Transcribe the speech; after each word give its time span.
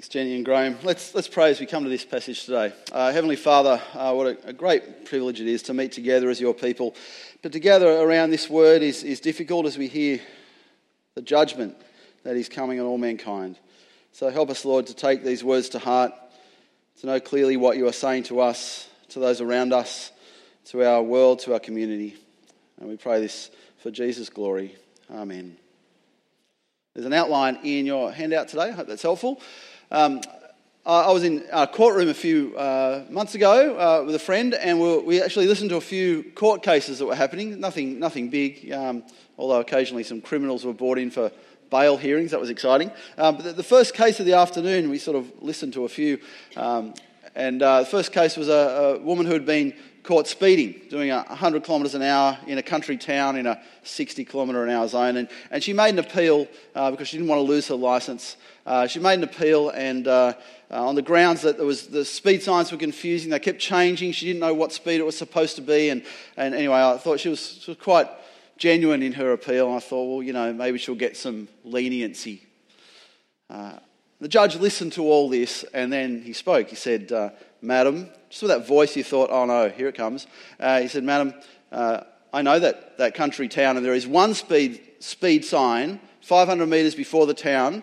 Thanks, 0.00 0.08
Jenny 0.08 0.34
and 0.34 0.46
Graham. 0.46 0.78
Let's, 0.82 1.14
let's 1.14 1.28
pray 1.28 1.50
as 1.50 1.60
we 1.60 1.66
come 1.66 1.84
to 1.84 1.90
this 1.90 2.06
passage 2.06 2.46
today. 2.46 2.72
Uh, 2.90 3.12
Heavenly 3.12 3.36
Father, 3.36 3.82
uh, 3.92 4.14
what 4.14 4.28
a, 4.28 4.48
a, 4.48 4.52
great 4.54 5.04
privilege 5.04 5.42
it 5.42 5.46
is 5.46 5.62
to 5.64 5.74
meet 5.74 5.92
together 5.92 6.30
as 6.30 6.40
your 6.40 6.54
people. 6.54 6.94
But 7.42 7.52
to 7.52 7.60
gather 7.60 8.00
around 8.00 8.30
this 8.30 8.48
word 8.48 8.80
is, 8.80 9.02
is 9.04 9.20
difficult 9.20 9.66
as 9.66 9.76
we 9.76 9.88
hear 9.88 10.18
the 11.16 11.20
judgment 11.20 11.76
that 12.22 12.34
is 12.34 12.48
coming 12.48 12.80
on 12.80 12.86
all 12.86 12.96
mankind. 12.96 13.58
So 14.12 14.30
help 14.30 14.48
us, 14.48 14.64
Lord, 14.64 14.86
to 14.86 14.94
take 14.94 15.22
these 15.22 15.44
words 15.44 15.68
to 15.70 15.78
heart, 15.78 16.14
to 17.00 17.06
know 17.06 17.20
clearly 17.20 17.58
what 17.58 17.76
you 17.76 17.86
are 17.86 17.92
saying 17.92 18.22
to 18.22 18.40
us, 18.40 18.88
to 19.10 19.18
those 19.18 19.42
around 19.42 19.74
us, 19.74 20.12
to 20.68 20.82
our 20.82 21.02
world, 21.02 21.40
to 21.40 21.52
our 21.52 21.60
community. 21.60 22.16
And 22.78 22.88
we 22.88 22.96
pray 22.96 23.20
this 23.20 23.50
for 23.82 23.90
Jesus' 23.90 24.30
glory. 24.30 24.76
Amen. 25.10 25.58
There's 26.94 27.04
an 27.04 27.12
outline 27.12 27.58
in 27.64 27.84
your 27.84 28.10
handout 28.10 28.48
today. 28.48 28.70
I 28.70 28.70
hope 28.70 28.86
that's 28.86 29.02
helpful. 29.02 29.42
Um, 29.92 30.20
I 30.86 31.10
was 31.10 31.24
in 31.24 31.44
a 31.52 31.66
courtroom 31.66 32.08
a 32.08 32.14
few 32.14 32.56
uh, 32.56 33.04
months 33.10 33.34
ago 33.34 33.76
uh, 33.76 34.04
with 34.04 34.14
a 34.14 34.20
friend, 34.20 34.54
and 34.54 34.80
we, 34.80 34.98
we, 34.98 35.22
actually 35.22 35.48
listened 35.48 35.70
to 35.70 35.76
a 35.76 35.80
few 35.80 36.22
court 36.34 36.62
cases 36.62 37.00
that 37.00 37.06
were 37.06 37.14
happening. 37.16 37.58
Nothing, 37.58 37.98
nothing 37.98 38.30
big, 38.30 38.70
um, 38.70 39.02
although 39.36 39.58
occasionally 39.58 40.04
some 40.04 40.20
criminals 40.20 40.64
were 40.64 40.72
brought 40.72 40.98
in 40.98 41.10
for 41.10 41.32
bail 41.70 41.96
hearings. 41.96 42.30
That 42.30 42.40
was 42.40 42.50
exciting. 42.50 42.92
Um, 43.18 43.36
but 43.36 43.44
the, 43.46 43.52
the, 43.52 43.62
first 43.64 43.94
case 43.94 44.20
of 44.20 44.26
the 44.26 44.34
afternoon, 44.34 44.90
we 44.90 44.98
sort 44.98 45.16
of 45.16 45.42
listened 45.42 45.72
to 45.72 45.84
a 45.84 45.88
few. 45.88 46.20
Um, 46.56 46.94
and 47.34 47.62
uh, 47.62 47.80
the 47.80 47.86
first 47.86 48.12
case 48.12 48.36
was 48.36 48.48
a, 48.48 48.52
a, 48.52 48.98
woman 49.00 49.26
who 49.26 49.32
had 49.32 49.46
been 49.46 49.74
caught 50.02 50.26
speeding, 50.26 50.80
doing 50.88 51.10
100 51.10 51.64
kilometres 51.64 51.94
an 51.94 52.02
hour 52.02 52.38
in 52.46 52.58
a 52.58 52.62
country 52.62 52.96
town 52.96 53.36
in 53.36 53.46
a 53.46 53.60
60 53.82 54.24
kilometre 54.24 54.64
an 54.64 54.70
hour 54.70 54.88
zone. 54.88 55.16
And, 55.16 55.28
and 55.50 55.62
she 55.62 55.72
made 55.72 55.90
an 55.90 55.98
appeal 55.98 56.48
uh, 56.74 56.90
because 56.90 57.08
she 57.08 57.16
didn't 57.16 57.28
want 57.28 57.40
to 57.40 57.44
lose 57.44 57.68
her 57.68 57.74
licence. 57.74 58.36
Uh, 58.66 58.86
she 58.86 58.98
made 58.98 59.14
an 59.14 59.24
appeal, 59.24 59.70
and 59.70 60.06
uh, 60.06 60.32
uh, 60.70 60.86
on 60.86 60.94
the 60.94 61.02
grounds 61.02 61.42
that 61.42 61.56
there 61.56 61.66
was, 61.66 61.88
the 61.88 62.04
speed 62.04 62.42
signs 62.42 62.70
were 62.70 62.78
confusing, 62.78 63.30
they 63.30 63.38
kept 63.38 63.58
changing. 63.58 64.12
She 64.12 64.26
didn't 64.26 64.40
know 64.40 64.54
what 64.54 64.72
speed 64.72 65.00
it 65.00 65.06
was 65.06 65.18
supposed 65.18 65.56
to 65.56 65.62
be. 65.62 65.90
And, 65.90 66.04
and 66.36 66.54
anyway, 66.54 66.76
I 66.76 66.96
thought 66.98 67.20
she 67.20 67.28
was, 67.28 67.58
she 67.62 67.70
was 67.70 67.78
quite 67.78 68.08
genuine 68.56 69.02
in 69.02 69.12
her 69.12 69.32
appeal. 69.32 69.66
And 69.66 69.76
I 69.76 69.80
thought, 69.80 70.04
well, 70.04 70.22
you 70.22 70.32
know, 70.32 70.52
maybe 70.52 70.78
she'll 70.78 70.94
get 70.94 71.16
some 71.16 71.48
leniency. 71.64 72.46
Uh, 74.20 74.22
the 74.22 74.28
judge 74.28 74.56
listened 74.56 74.92
to 74.92 75.02
all 75.02 75.28
this, 75.28 75.64
and 75.74 75.92
then 75.92 76.22
he 76.22 76.32
spoke. 76.32 76.68
He 76.68 76.76
said, 76.76 77.10
uh, 77.12 77.30
Madam, 77.62 78.08
just 78.28 78.42
with 78.42 78.50
that 78.50 78.66
voice, 78.66 78.96
you 78.96 79.04
thought, 79.04 79.30
oh 79.30 79.44
no, 79.46 79.68
here 79.68 79.88
it 79.88 79.94
comes. 79.94 80.26
Uh, 80.58 80.80
he 80.80 80.88
said, 80.88 81.04
Madam, 81.04 81.34
I 82.32 82.42
know 82.42 82.58
that, 82.58 82.98
that 82.98 83.14
country 83.14 83.48
town, 83.48 83.76
and 83.76 83.84
there 83.84 83.94
is 83.94 84.06
one 84.06 84.34
speed, 84.34 84.80
speed 85.00 85.44
sign 85.44 86.00
500 86.22 86.66
metres 86.66 86.94
before 86.94 87.26
the 87.26 87.34
town 87.34 87.82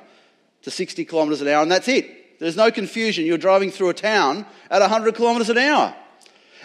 to 0.62 0.72
60 0.72 1.06
kilometres 1.06 1.42
an 1.42 1.48
hour, 1.48 1.62
and 1.62 1.72
that's 1.72 1.88
it. 1.88 2.40
There's 2.40 2.56
no 2.56 2.72
confusion. 2.72 3.26
You're 3.26 3.38
driving 3.38 3.72
through 3.72 3.90
a 3.90 3.94
town 3.94 4.46
at 4.70 4.82
100 4.82 5.16
kilometres 5.16 5.50
an 5.50 5.58
hour. 5.58 5.96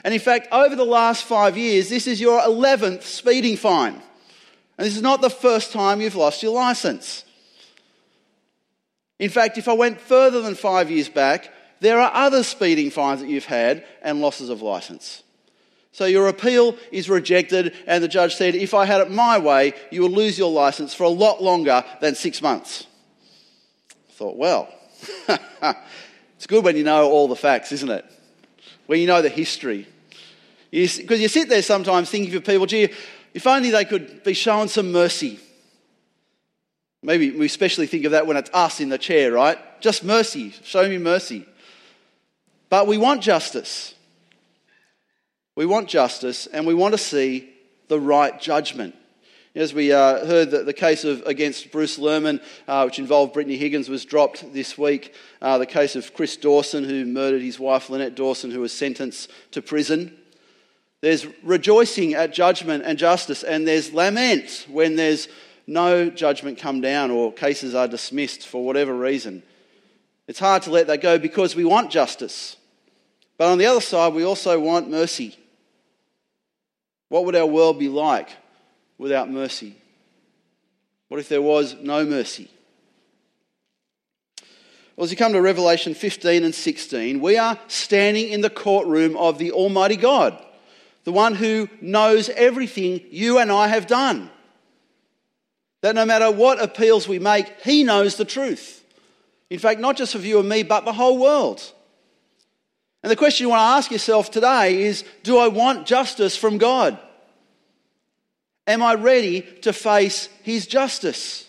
And 0.05 0.13
in 0.13 0.21
fact, 0.21 0.49
over 0.53 0.77
the 0.77 0.85
last 0.85 1.25
five 1.25 1.57
years, 1.57 1.89
this 1.89 2.07
is 2.07 2.21
your 2.21 2.41
11th 2.41 3.03
speeding 3.03 3.57
fine. 3.57 3.95
And 4.77 4.87
this 4.87 4.97
is 4.97 5.03
not 5.03 5.21
the 5.21 5.31
first 5.31 5.73
time 5.73 6.01
you've 6.01 6.17
lost 6.17 6.43
your 6.43 6.55
licence. 6.55 7.25
In 9.23 9.31
fact, 9.31 9.57
if 9.57 9.69
I 9.69 9.73
went 9.73 10.01
further 10.01 10.41
than 10.41 10.57
five 10.57 10.91
years 10.91 11.09
back, 11.09 11.49
there 11.79 12.01
are 12.01 12.11
other 12.13 12.43
speeding 12.43 12.91
fines 12.91 13.21
that 13.21 13.29
you've 13.29 13.45
had 13.45 13.85
and 14.03 14.21
losses 14.21 14.49
of 14.49 14.63
licence. 14.63 15.23
So 15.93 16.07
your 16.07 16.27
appeal 16.27 16.77
is 16.91 17.09
rejected, 17.09 17.73
and 17.87 18.03
the 18.03 18.09
judge 18.09 18.35
said, 18.35 18.57
if 18.57 18.75
I 18.75 18.85
had 18.85 19.01
it 19.01 19.13
my 19.13 19.39
way, 19.39 19.75
you 19.93 20.03
would 20.03 20.11
lose 20.11 20.37
your 20.37 20.51
licence 20.51 20.93
for 20.93 21.05
a 21.05 21.09
lot 21.09 21.41
longer 21.41 21.85
than 22.01 22.17
six 22.17 22.43
months 22.43 22.89
I 24.09 24.13
thought, 24.15 24.37
well, 24.37 24.69
it's 26.37 26.49
good 26.49 26.65
when 26.65 26.77
you 26.77 26.83
know 26.83 27.09
all 27.09 27.29
the 27.29 27.37
facts, 27.37 27.71
isn't 27.71 27.91
it? 27.91 28.05
When 28.87 28.99
you 28.99 29.07
know 29.07 29.23
the 29.23 29.29
history. 29.29 29.87
Because 30.73 30.99
you, 30.99 31.17
you 31.17 31.29
sit 31.29 31.49
there 31.49 31.63
sometimes 31.63 32.11
thinking 32.11 32.33
for 32.33 32.41
people, 32.41 32.67
gee, 32.67 32.89
if 33.35 33.47
only 33.47 33.71
they 33.71 33.85
could 33.85 34.25
be 34.25 34.33
shown 34.33 34.67
some 34.67 34.91
mercy. 34.91 35.39
Maybe 37.03 37.33
we 37.33 37.47
especially 37.47 37.87
think 37.87 38.05
of 38.05 38.13
that 38.13 38.27
when 38.27 38.37
it's 38.37 38.51
us 38.55 38.81
in 38.81 38.89
the 38.89 38.99
chair, 38.99 39.33
right? 39.33 39.59
Just 39.81 40.05
mercy. 40.05 40.55
Show 40.63 40.89
me 40.89 40.99
mercy. 40.99 41.47
But 42.69 42.87
we 42.87 42.97
want 42.97 43.23
justice. 43.23 43.95
We 45.57 45.67
want 45.67 45.89
justice 45.89 46.47
and 46.47 46.67
we 46.67 46.75
want 46.75 46.95
to 46.95 46.99
see 46.99 47.51
the 47.89 48.01
right 48.01 48.41
judgment. 48.41 48.95
As 49.55 49.75
we 49.75 49.93
uh, 49.93 50.25
heard 50.25 50.53
that 50.53 50.65
the 50.65 50.73
case 50.73 51.05
of 51.05 51.21
against 51.27 51.71
Bruce 51.71 51.99
Lehrmann, 51.99 52.41
uh, 52.67 52.85
which 52.85 52.99
involved 52.99 53.35
Brittany 53.35 53.59
Higgins, 53.59 53.91
was 53.91 54.07
dropped 54.07 54.51
this 54.55 54.79
week. 54.79 55.15
Uh, 55.43 55.59
the 55.59 55.67
case 55.67 55.95
of 55.95 56.15
Chris 56.15 56.39
Dawson, 56.39 56.85
who 56.85 57.05
murdered 57.05 57.43
his 57.43 57.61
wife 57.61 57.91
Lynette 57.91 58.15
Dawson, 58.15 58.51
who 58.51 58.61
was 58.61 58.73
sentenced 58.73 59.31
to 59.51 59.61
prison. 59.61 60.17
There's 61.03 61.27
rejoicing 61.43 62.15
at 62.15 62.33
judgment 62.33 62.85
and 62.87 62.97
justice, 62.97 63.43
and 63.43 63.69
there's 63.69 63.93
lament 63.93 64.67
when 64.71 64.97
there's 64.97 65.29
no 65.73 66.11
judgment 66.11 66.59
come 66.59 66.81
down 66.81 67.11
or 67.11 67.33
cases 67.33 67.75
are 67.75 67.89
dismissed 67.89 68.47
for 68.47 68.65
whatever 68.65 68.95
reason. 68.95 69.43
It's 70.29 70.39
hard 70.39 70.63
to 70.63 70.71
let 70.71 70.87
that 70.87 71.01
go 71.01 71.19
because 71.19 71.57
we 71.57 71.65
want 71.65 71.91
justice. 71.91 72.57
But 73.39 73.49
on 73.49 73.59
the 73.59 73.67
other 73.67 73.81
side, 73.81 74.15
we 74.15 74.25
also 74.25 74.61
want 74.61 74.91
mercy. 74.91 75.37
What 77.09 77.25
would 77.25 77.37
our 77.37 77.47
world 77.47 77.79
be 77.79 77.89
like 77.89 78.29
without 78.99 79.31
mercy? 79.31 79.77
What 81.09 81.21
if 81.21 81.29
there 81.29 81.43
was 81.43 81.75
no 81.83 82.05
mercy? 82.05 82.51
Well, 84.97 85.05
as 85.05 85.11
you 85.11 85.17
come 85.17 85.33
to 85.33 85.41
Revelation 85.41 85.95
15 85.95 86.45
and 86.45 86.55
16, 86.55 87.21
we 87.21 87.37
are 87.37 87.59
standing 87.69 88.29
in 88.29 88.43
the 88.43 88.51
courtroom 88.51 89.17
of 89.17 89.39
the 89.39 89.53
Almighty 89.53 89.97
God, 89.97 90.39
the 91.05 91.13
one 91.13 91.35
who 91.35 91.69
knows 91.81 92.29
everything 92.31 93.03
you 93.11 93.39
and 93.39 93.51
I 93.51 93.69
have 93.69 93.87
done. 93.87 94.31
That 95.83 95.95
no 95.95 96.07
matter 96.07 96.31
what 96.31 96.63
appeals 96.63 97.07
we 97.07 97.19
make, 97.19 97.61
He 97.63 97.85
knows 97.85 98.17
the 98.17 98.25
truth. 98.25 98.85
In 99.51 99.59
fact, 99.59 99.81
not 99.81 99.97
just 99.97 100.15
of 100.15 100.25
you 100.25 100.41
and 100.41 100.49
me, 100.49 100.63
but 100.63 100.85
the 100.85 100.93
whole 100.93 101.19
world. 101.19 101.61
And 103.03 103.11
the 103.11 103.17
question 103.17 103.45
you 103.45 103.51
want 103.51 103.61
to 103.61 103.77
ask 103.77 103.91
yourself 103.91 104.31
today 104.31 104.83
is 104.83 105.05
Do 105.23 105.39
I 105.39 105.49
want 105.49 105.87
justice 105.87 106.37
from 106.37 106.59
God? 106.59 106.99
Am 108.67 108.83
I 108.83 108.95
ready 108.95 109.43
to 109.63 109.73
face 109.73 110.29
his 110.43 110.67
justice? 110.67 111.49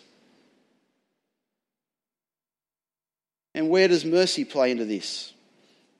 And 3.54 3.70
where 3.70 3.88
does 3.88 4.04
mercy 4.04 4.46
play 4.46 4.72
into 4.72 4.86
this? 4.86 5.32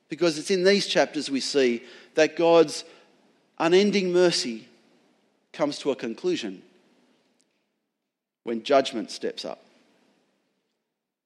Because 0.08 0.38
it's 0.38 0.50
in 0.50 0.64
these 0.64 0.88
chapters 0.88 1.30
we 1.30 1.38
see 1.40 1.84
that 2.16 2.36
God's 2.36 2.84
unending 3.58 4.12
mercy 4.12 4.66
comes 5.52 5.78
to 5.78 5.92
a 5.92 5.96
conclusion 5.96 6.62
when 8.44 8.62
judgment 8.62 9.10
steps 9.10 9.44
up. 9.44 9.60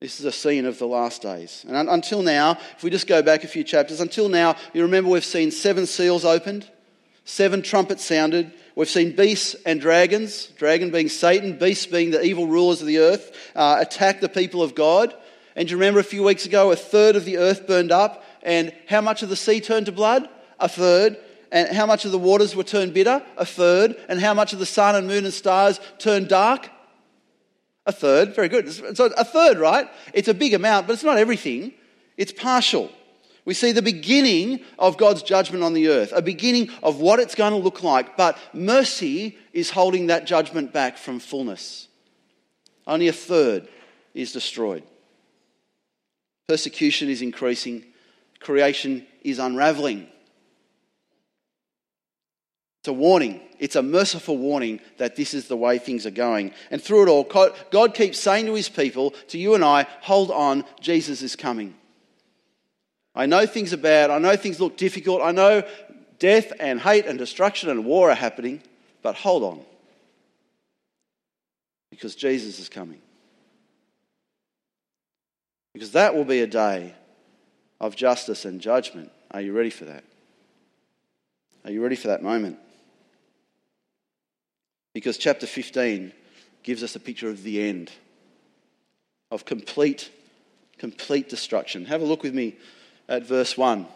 This 0.01 0.21
is 0.21 0.27
a 0.27 0.33
scene 0.33 0.65
of 0.65 0.79
the 0.79 0.87
last 0.87 1.23
days. 1.23 1.65
And 1.69 1.89
until 1.89 2.23
now, 2.23 2.59
if 2.77 2.83
we 2.83 2.91
just 2.91 3.07
go 3.09 3.21
back 3.21 3.45
a 3.45 3.49
few 3.49 3.65
chapters, 3.65 4.01
until 4.01 4.29
now, 4.29 4.57
you 4.73 4.83
remember 4.83 5.11
we've 5.11 5.25
seen 5.25 5.51
seven 5.51 5.87
seals 5.87 6.25
opened, 6.25 6.69
seven 7.25 7.63
trumpets 7.63 8.05
sounded, 8.05 8.53
We've 8.79 8.89
seen 8.89 9.17
beasts 9.17 9.57
and 9.67 9.81
dragons, 9.81 10.47
dragon 10.57 10.93
being 10.93 11.09
Satan, 11.09 11.59
beasts 11.59 11.87
being 11.87 12.13
the 12.13 12.23
evil 12.23 12.47
rulers 12.47 12.81
of 12.81 12.87
the 12.87 12.99
earth, 12.99 13.51
uh, 13.57 13.79
attack 13.81 14.21
the 14.21 14.29
people 14.29 14.63
of 14.63 14.77
God. 14.77 15.13
And 15.57 15.67
do 15.67 15.73
you 15.73 15.79
remember 15.79 15.99
a 15.99 16.05
few 16.05 16.23
weeks 16.23 16.47
ago, 16.47 16.71
a 16.71 16.77
third 16.77 17.17
of 17.17 17.25
the 17.25 17.39
earth 17.39 17.67
burned 17.67 17.91
up, 17.91 18.25
and 18.45 18.73
how 18.87 19.01
much 19.01 19.25
of 19.25 19.31
the 19.31 19.35
sea 19.35 19.61
turned 19.61 19.87
to 19.87 19.93
blood? 19.93 20.29
A 20.61 20.69
third. 20.69 21.17
And 21.51 21.75
how 21.77 21.87
much 21.87 22.05
of 22.05 22.13
the 22.13 22.21
waters 22.21 22.55
were 22.55 22.63
turned 22.63 22.95
bitter? 22.95 23.21
A 23.37 23.45
third. 23.45 23.97
And 24.09 24.21
how 24.21 24.33
much 24.33 24.53
of 24.53 24.61
the 24.61 24.65
sun 24.65 24.95
and 24.95 25.09
moon 25.09 25.25
and 25.25 25.35
stars 25.35 25.81
turned 25.99 26.29
dark? 26.29 26.71
A 27.89 27.93
third. 27.93 28.35
Very 28.35 28.49
good. 28.49 28.71
So 28.97 29.07
a 29.07 29.25
third, 29.25 29.59
right? 29.59 29.89
It's 30.13 30.29
a 30.29 30.35
big 30.35 30.53
amount, 30.53 30.87
but 30.87 30.93
it's 30.93 31.03
not 31.03 31.17
everything. 31.17 31.73
It's 32.19 32.33
partial. 32.33 32.93
We 33.47 33.55
see 33.55 33.73
the 33.73 33.81
beginning 33.81 34.61
of 34.79 34.99
God's 34.99 35.23
judgment 35.23 35.65
on 35.65 35.73
the 35.73 35.89
earth, 35.89 36.13
a 36.15 36.21
beginning 36.21 36.69
of 36.83 37.01
what 37.01 37.19
it's 37.19 37.35
going 37.35 37.53
to 37.53 37.59
look 37.59 37.83
like, 37.83 38.15
but 38.15 38.37
mercy 38.53 39.39
is 39.55 39.71
holding 39.71 40.09
that 40.09 40.27
judgment 40.27 40.71
back 40.71 40.99
from 40.99 41.19
fullness. 41.19 41.89
Only 42.87 43.09
a 43.09 43.13
third 43.13 43.67
is 44.13 44.33
destroyed. 44.33 44.83
Persecution 46.47 47.09
is 47.09 47.23
increasing, 47.23 47.87
creation 48.39 49.07
is 49.23 49.39
unraveling. 49.39 50.09
It's 52.89 52.97
a 52.97 53.03
warning. 53.03 53.43
It's 53.59 53.77
a 53.77 53.83
merciful 53.83 54.39
warning 54.39 54.81
that 54.97 55.15
this 55.15 55.35
is 55.35 55.47
the 55.47 55.59
way 55.59 55.77
things 55.77 56.07
are 56.07 56.11
going. 56.11 56.55
And 56.71 56.83
through 56.83 57.03
it 57.03 57.09
all, 57.11 57.25
God 57.71 57.93
keeps 57.93 58.19
saying 58.19 58.47
to 58.47 58.55
his 58.55 58.71
people, 58.71 59.11
to 59.27 59.37
you 59.37 59.55
and 59.55 59.63
I, 59.63 59.83
hold 60.01 60.31
on, 60.31 60.65
Jesus 60.81 61.21
is 61.21 61.37
coming. 61.37 61.75
I 63.15 63.27
know 63.27 63.45
things 63.45 63.75
are 63.75 63.77
bad. 63.77 64.09
I 64.11 64.17
know 64.17 64.37
things 64.37 64.59
look 64.59 64.79
difficult. 64.79 65.21
I 65.21 65.33
know 65.33 65.65
death 66.19 66.51
and 66.59 66.81
hate 66.81 67.05
and 67.05 67.19
destruction 67.19 67.69
and 67.69 67.85
war 67.85 68.11
are 68.11 68.15
happening. 68.15 68.63
But 69.03 69.17
hold 69.17 69.43
on. 69.43 69.61
Because 71.91 72.15
Jesus 72.15 72.59
is 72.59 72.71
coming. 72.71 73.03
Because 75.75 75.93
that 75.93 76.15
will 76.15 76.25
be 76.25 76.41
a 76.41 76.47
day 76.47 76.95
of 77.83 77.97
justice 77.97 78.47
and 78.47 78.63
judgment. 78.63 79.13
Are 79.31 79.43
you 79.43 79.53
ready 79.53 79.69
for 79.69 79.85
that? 79.85 80.05
Are 81.67 81.71
you 81.71 81.83
ready 81.83 81.97
for 81.97 82.09
that 82.09 82.23
moment? 82.23 82.61
Because 84.95 85.19
chapter 85.19 85.47
15 85.47 86.13
gives 86.63 86.83
us 86.83 86.97
a 86.97 87.01
picture 87.01 87.29
of 87.29 87.43
the 87.43 87.63
end, 87.63 87.91
of 89.31 89.45
complete, 89.45 90.11
complete 90.79 91.29
destruction. 91.29 91.85
Have 91.87 92.03
a 92.03 92.07
look 92.07 92.23
with 92.23 92.35
me 92.35 92.57
at 93.09 93.27
verse 93.27 93.57
1. 93.57 93.87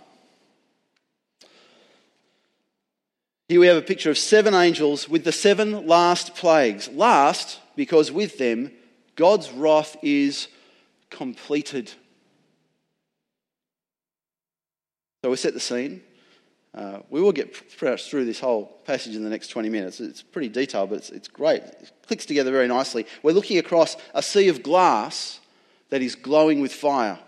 Here 3.49 3.61
we 3.61 3.67
have 3.67 3.77
a 3.77 3.83
picture 3.83 4.11
of 4.11 4.17
seven 4.17 4.55
angels 4.55 5.09
with 5.09 5.25
the 5.25 5.33
seven 5.33 5.87
last 5.87 6.35
plagues. 6.35 6.89
Last, 6.89 7.61
because 7.77 8.11
with 8.11 8.39
them, 8.39 8.73
God's 9.15 9.53
wrath 9.53 9.97
is 10.03 10.49
completed. 11.11 11.93
So 15.23 15.31
we 15.31 15.37
set 15.37 15.55
the 15.55 15.61
scene. 15.61 16.03
Uh, 16.75 17.01
we 17.11 17.21
will 17.21 17.33
get 17.33 17.55
through 17.55 18.25
this 18.25 18.41
whole 18.41 18.65
passage 18.85 19.15
in 19.15 19.23
the 19.23 19.29
next 19.29 19.49
20 19.49 19.69
minutes. 19.69 20.01
It's 20.01 20.23
pretty 20.23 20.49
detailed, 20.49 20.89
but 20.91 20.99
it's, 20.99 21.11
it's 21.11 21.29
great. 21.29 21.63
It 21.63 21.93
clicks 22.07 22.25
together 22.25 22.51
very 22.51 22.67
nicely. 22.67 23.07
We're 23.23 23.33
looking 23.33 23.59
across 23.59 23.97
a 24.15 24.23
sea 24.23 24.49
of 24.49 24.63
glass 24.63 25.41
that 25.91 26.01
is 26.01 26.15
glowing 26.15 26.63
with 26.63 26.73
fire. 26.73 27.19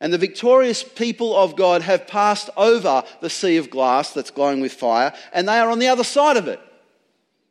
And 0.00 0.12
the 0.12 0.18
victorious 0.18 0.82
people 0.82 1.36
of 1.36 1.54
God 1.54 1.82
have 1.82 2.08
passed 2.08 2.50
over 2.56 3.04
the 3.20 3.30
sea 3.30 3.58
of 3.58 3.70
glass 3.70 4.12
that's 4.12 4.30
glowing 4.30 4.60
with 4.60 4.72
fire, 4.72 5.12
and 5.32 5.46
they 5.46 5.58
are 5.58 5.70
on 5.70 5.78
the 5.78 5.88
other 5.88 6.04
side 6.04 6.36
of 6.36 6.48
it. 6.48 6.58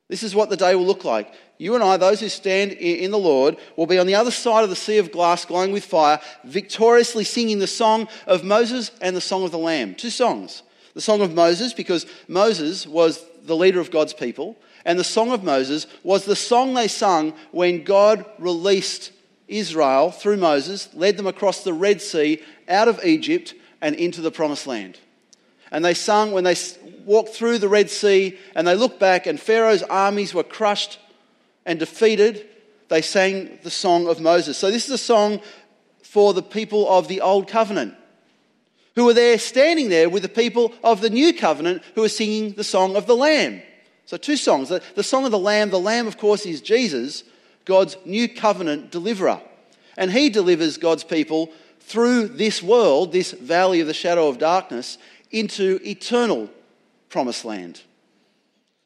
This 0.10 0.24
is 0.24 0.36
what 0.36 0.50
the 0.50 0.58
day 0.58 0.76
will 0.76 0.88
look 0.88 1.06
like. 1.06 1.32
You 1.60 1.76
and 1.76 1.84
I, 1.84 1.96
those 1.98 2.20
who 2.20 2.30
stand 2.30 2.72
in 2.72 3.12
the 3.12 3.20
Lord, 3.20 3.58
will 3.76 3.86
be 3.86 4.00
on 4.00 4.08
the 4.08 4.16
other 4.16 4.32
side 4.32 4.64
of 4.64 4.70
the 4.70 4.76
sea 4.76 4.98
of 4.98 5.12
glass 5.12 5.46
glowing 5.46 5.72
with 5.72 5.86
fire, 5.86 6.20
victoriously 6.44 7.24
singing 7.24 7.60
the 7.60 7.68
song 7.68 8.08
of 8.26 8.44
Moses 8.44 8.92
and 9.02 9.16
the 9.16 9.22
song 9.22 9.44
of 9.44 9.52
the 9.52 9.58
Lamb. 9.58 9.94
Two 9.94 10.10
songs. 10.10 10.64
The 11.00 11.04
song 11.04 11.22
of 11.22 11.34
Moses, 11.34 11.72
because 11.72 12.06
Moses 12.28 12.86
was 12.86 13.24
the 13.46 13.56
leader 13.56 13.80
of 13.80 13.90
God's 13.90 14.12
people, 14.12 14.58
and 14.84 15.00
the 15.00 15.06
song 15.06 15.32
of 15.32 15.46
Moses 15.46 15.88
was 16.04 16.26
the 16.26 16.36
song 16.36 16.74
they 16.74 16.90
sung 16.90 17.34
when 17.52 17.86
God 17.86 18.26
released 18.38 19.14
Israel 19.48 20.12
through 20.12 20.36
Moses, 20.36 20.90
led 20.94 21.16
them 21.16 21.26
across 21.26 21.64
the 21.64 21.72
Red 21.72 22.02
Sea, 22.02 22.44
out 22.68 22.90
of 22.90 23.00
Egypt, 23.06 23.54
and 23.80 23.96
into 23.96 24.20
the 24.20 24.30
promised 24.30 24.68
land. 24.68 25.00
And 25.72 25.86
they 25.86 25.94
sung 25.94 26.34
when 26.34 26.44
they 26.44 26.58
walked 27.06 27.30
through 27.30 27.60
the 27.60 27.70
Red 27.70 27.90
Sea 27.90 28.38
and 28.54 28.68
they 28.68 28.76
looked 28.76 29.00
back, 29.00 29.26
and 29.26 29.40
Pharaoh's 29.40 29.84
armies 29.84 30.34
were 30.34 30.44
crushed 30.44 31.00
and 31.66 31.80
defeated. 31.80 32.46
They 32.90 33.02
sang 33.02 33.60
the 33.64 33.72
song 33.72 34.10
of 34.10 34.20
Moses. 34.20 34.58
So, 34.58 34.70
this 34.70 34.84
is 34.84 34.92
a 34.92 34.98
song 34.98 35.40
for 36.04 36.34
the 36.34 36.44
people 36.44 36.90
of 36.90 37.08
the 37.08 37.22
Old 37.22 37.48
Covenant 37.48 37.96
who 39.00 39.06
were 39.06 39.14
there 39.14 39.40
standing 39.40 39.88
there 39.88 40.10
with 40.10 40.24
the 40.24 40.28
people 40.28 40.74
of 40.84 41.00
the 41.00 41.10
New 41.10 41.34
Covenant 41.34 41.82
who 41.96 42.02
were 42.02 42.10
singing 42.10 42.52
the 42.52 42.66
song 42.66 42.98
of 42.98 43.08
the 43.08 43.16
Lamb. 43.16 43.62
So, 44.06 44.18
two 44.18 44.36
songs. 44.36 44.68
The, 44.68 44.84
the 44.96 45.04
song 45.04 45.24
of 45.24 45.32
the 45.32 45.40
Lamb, 45.40 45.70
the 45.70 45.80
Lamb, 45.80 46.06
of 46.06 46.18
course, 46.18 46.46
is 46.46 46.60
Jesus, 46.60 47.24
God's 47.64 47.96
new 48.04 48.28
covenant 48.28 48.92
deliverer. 48.92 49.40
And 49.96 50.12
he 50.12 50.30
delivers 50.30 50.76
God's 50.76 51.06
people 51.06 51.50
through 51.80 52.28
this 52.28 52.62
world, 52.62 53.14
this 53.14 53.32
valley 53.32 53.80
of 53.80 53.88
the 53.88 53.94
shadow 53.94 54.28
of 54.28 54.38
darkness, 54.38 54.98
into 55.32 55.80
eternal 55.86 56.50
promised 57.08 57.46
land. 57.46 57.82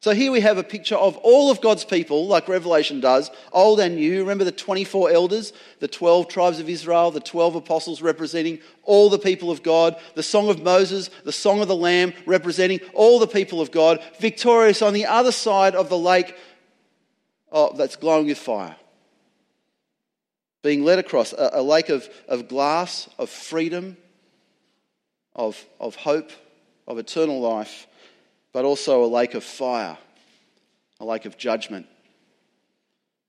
So 0.04 0.14
here 0.14 0.34
we 0.34 0.42
have 0.42 0.58
a 0.58 0.66
picture 0.66 0.98
of 0.98 1.16
all 1.20 1.50
of 1.50 1.62
God's 1.62 1.86
people, 1.86 2.28
like 2.28 2.50
Revelation 2.50 3.00
does, 3.00 3.32
old 3.54 3.80
and 3.80 3.96
new. 3.96 4.20
Remember 4.20 4.44
the 4.44 4.52
24 4.52 5.12
elders, 5.12 5.54
the 5.80 5.88
12 5.88 6.28
tribes 6.28 6.60
of 6.60 6.68
Israel, 6.68 7.10
the 7.10 7.22
12 7.22 7.56
apostles 7.56 8.02
representing 8.02 8.60
all 8.84 9.10
the 9.10 9.18
people 9.18 9.50
of 9.50 9.64
God, 9.64 9.96
the 10.16 10.22
Song 10.22 10.50
of 10.50 10.62
Moses, 10.62 11.10
the 11.24 11.32
Song 11.32 11.62
of 11.62 11.70
the 11.70 11.76
Lamb 11.78 12.12
representing 12.26 12.82
all 12.94 13.18
the 13.18 13.28
people 13.28 13.62
of 13.62 13.72
God, 13.72 14.04
victorious 14.20 14.82
on 14.82 14.92
the 14.92 15.06
other 15.06 15.32
side 15.32 15.74
of 15.74 15.88
the 15.88 15.98
lake 15.98 16.36
oh, 17.54 17.74
that's 17.74 17.96
glowing 17.96 18.26
with 18.26 18.38
fire. 18.38 18.76
Being 20.64 20.84
led 20.84 21.00
across 21.00 21.32
a, 21.32 21.52
a 21.54 21.64
lake 21.64 21.88
of, 21.88 22.10
of 22.28 22.50
glass, 22.50 23.08
of 23.18 23.30
freedom, 23.30 23.96
of, 25.34 25.66
of 25.80 25.96
hope, 25.96 26.32
of 26.90 26.98
eternal 26.98 27.40
life 27.40 27.88
but 28.54 28.66
also 28.66 29.04
a 29.04 29.08
lake 29.08 29.34
of 29.34 29.44
fire, 29.44 29.98
a 31.00 31.06
lake 31.06 31.26
of 31.26 31.38
judgment. 31.38 31.88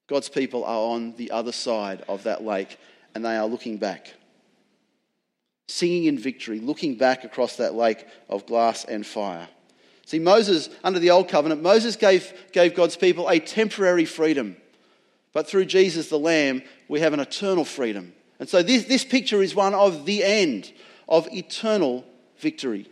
God's 0.06 0.28
people 0.28 0.64
are 0.64 0.92
on 0.92 1.16
the 1.16 1.30
other 1.30 1.50
side 1.50 2.04
of 2.08 2.24
that 2.24 2.44
lake 2.44 2.78
and 3.14 3.24
they 3.24 3.36
are 3.36 3.46
looking 3.46 3.78
back, 3.78 4.12
singing 5.66 6.04
in 6.04 6.18
victory, 6.18 6.60
looking 6.60 6.96
back 6.96 7.24
across 7.24 7.56
that 7.56 7.74
lake 7.74 8.06
of 8.28 8.46
glass 8.46 8.84
and 8.84 9.04
fire. 9.06 9.48
See, 10.04 10.18
Moses, 10.18 10.68
under 10.84 10.98
the 10.98 11.10
Old 11.10 11.28
Covenant, 11.28 11.62
Moses 11.62 11.96
gave, 11.96 12.32
gave 12.52 12.74
God's 12.74 12.96
people 12.96 13.28
a 13.30 13.40
temporary 13.40 14.04
freedom. 14.04 14.58
But 15.32 15.48
through 15.48 15.64
Jesus 15.64 16.10
the 16.10 16.18
Lamb, 16.18 16.62
we 16.86 17.00
have 17.00 17.14
an 17.14 17.20
eternal 17.20 17.64
freedom. 17.64 18.12
And 18.38 18.46
so 18.46 18.62
this, 18.62 18.84
this 18.84 19.04
picture 19.04 19.42
is 19.42 19.54
one 19.54 19.72
of 19.72 20.04
the 20.04 20.22
end, 20.22 20.70
of 21.08 21.26
eternal 21.32 22.04
victory 22.38 22.88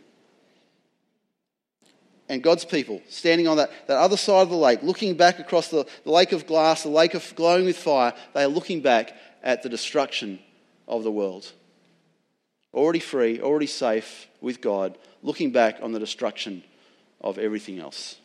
and 2.33 2.41
God's 2.41 2.65
people 2.65 2.99
standing 3.09 3.47
on 3.47 3.57
that, 3.57 3.69
that 3.87 3.97
other 3.97 4.17
side 4.17 4.41
of 4.41 4.49
the 4.49 4.55
lake, 4.55 4.81
looking 4.81 5.15
back 5.15 5.37
across 5.37 5.67
the, 5.67 5.85
the 6.03 6.11
lake 6.11 6.31
of 6.31 6.47
glass, 6.47 6.81
the 6.81 6.89
lake 6.89 7.13
of 7.13 7.33
glowing 7.35 7.65
with 7.65 7.77
fire, 7.77 8.13
they 8.33 8.43
are 8.43 8.47
looking 8.47 8.81
back 8.81 9.15
at 9.43 9.61
the 9.61 9.69
destruction 9.69 10.39
of 10.87 11.03
the 11.03 11.11
world. 11.11 11.51
Already 12.73 12.99
free, 12.99 13.39
already 13.39 13.67
safe 13.67 14.27
with 14.41 14.61
God, 14.61 14.97
looking 15.21 15.51
back 15.51 15.77
on 15.83 15.91
the 15.91 15.99
destruction 15.99 16.63
of 17.21 17.37
everything 17.37 17.77
else. 17.77 18.15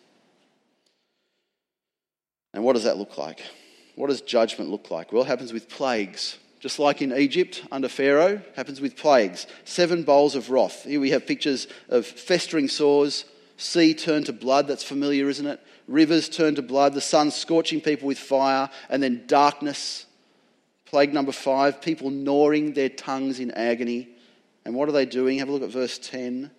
And 2.54 2.64
what 2.64 2.72
does 2.72 2.84
that 2.84 2.96
look 2.96 3.18
like? 3.18 3.42
What 3.94 4.08
does 4.08 4.22
judgment 4.22 4.70
look 4.70 4.90
like? 4.90 5.12
Well, 5.12 5.22
it 5.22 5.28
happens 5.28 5.52
with 5.52 5.68
plagues. 5.68 6.38
Just 6.60 6.78
like 6.78 7.02
in 7.02 7.12
Egypt 7.12 7.62
under 7.70 7.88
Pharaoh, 7.88 8.40
happens 8.56 8.80
with 8.80 8.96
plagues. 8.96 9.46
Seven 9.64 10.02
bowls 10.02 10.34
of 10.34 10.50
wrath. 10.50 10.84
Here 10.84 10.98
we 10.98 11.10
have 11.10 11.26
pictures 11.26 11.68
of 11.90 12.06
festering 12.06 12.68
sores, 12.68 13.26
sea 13.58 13.92
turned 13.92 14.26
to 14.26 14.32
blood. 14.32 14.66
That's 14.66 14.82
familiar, 14.82 15.28
isn't 15.28 15.46
it? 15.46 15.60
Rivers 15.86 16.30
turned 16.30 16.56
to 16.56 16.62
blood. 16.62 16.94
The 16.94 17.02
sun 17.02 17.30
scorching 17.30 17.82
people 17.82 18.06
with 18.06 18.18
fire. 18.18 18.70
And 18.88 19.02
then 19.02 19.24
darkness. 19.26 20.06
Plague 20.86 21.12
number 21.12 21.32
five 21.32 21.82
people 21.82 22.08
gnawing 22.08 22.72
their 22.72 22.88
tongues 22.88 23.40
in 23.40 23.50
agony. 23.50 24.08
And 24.64 24.74
what 24.74 24.88
are 24.88 24.92
they 24.92 25.04
doing? 25.04 25.38
Have 25.38 25.48
a 25.48 25.52
look 25.52 25.62
at 25.62 25.70
verse 25.70 25.98
10. 25.98 26.50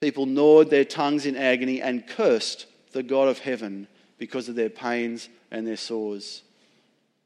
People 0.00 0.26
gnawed 0.26 0.68
their 0.68 0.84
tongues 0.84 1.24
in 1.24 1.36
agony 1.36 1.80
and 1.80 2.06
cursed 2.06 2.66
the 2.92 3.02
God 3.02 3.28
of 3.28 3.38
heaven 3.38 3.86
because 4.18 4.48
of 4.48 4.56
their 4.56 4.68
pains 4.68 5.28
and 5.50 5.66
their 5.66 5.76
sores. 5.76 6.42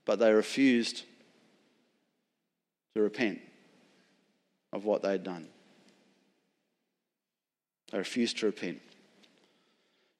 But 0.04 0.18
they 0.18 0.32
refused 0.32 1.02
to 2.94 3.02
repent 3.02 3.40
of 4.72 4.84
what 4.84 5.02
they 5.02 5.12
had 5.12 5.24
done. 5.24 5.48
They 7.92 7.98
refused 7.98 8.38
to 8.38 8.46
repent. 8.46 8.80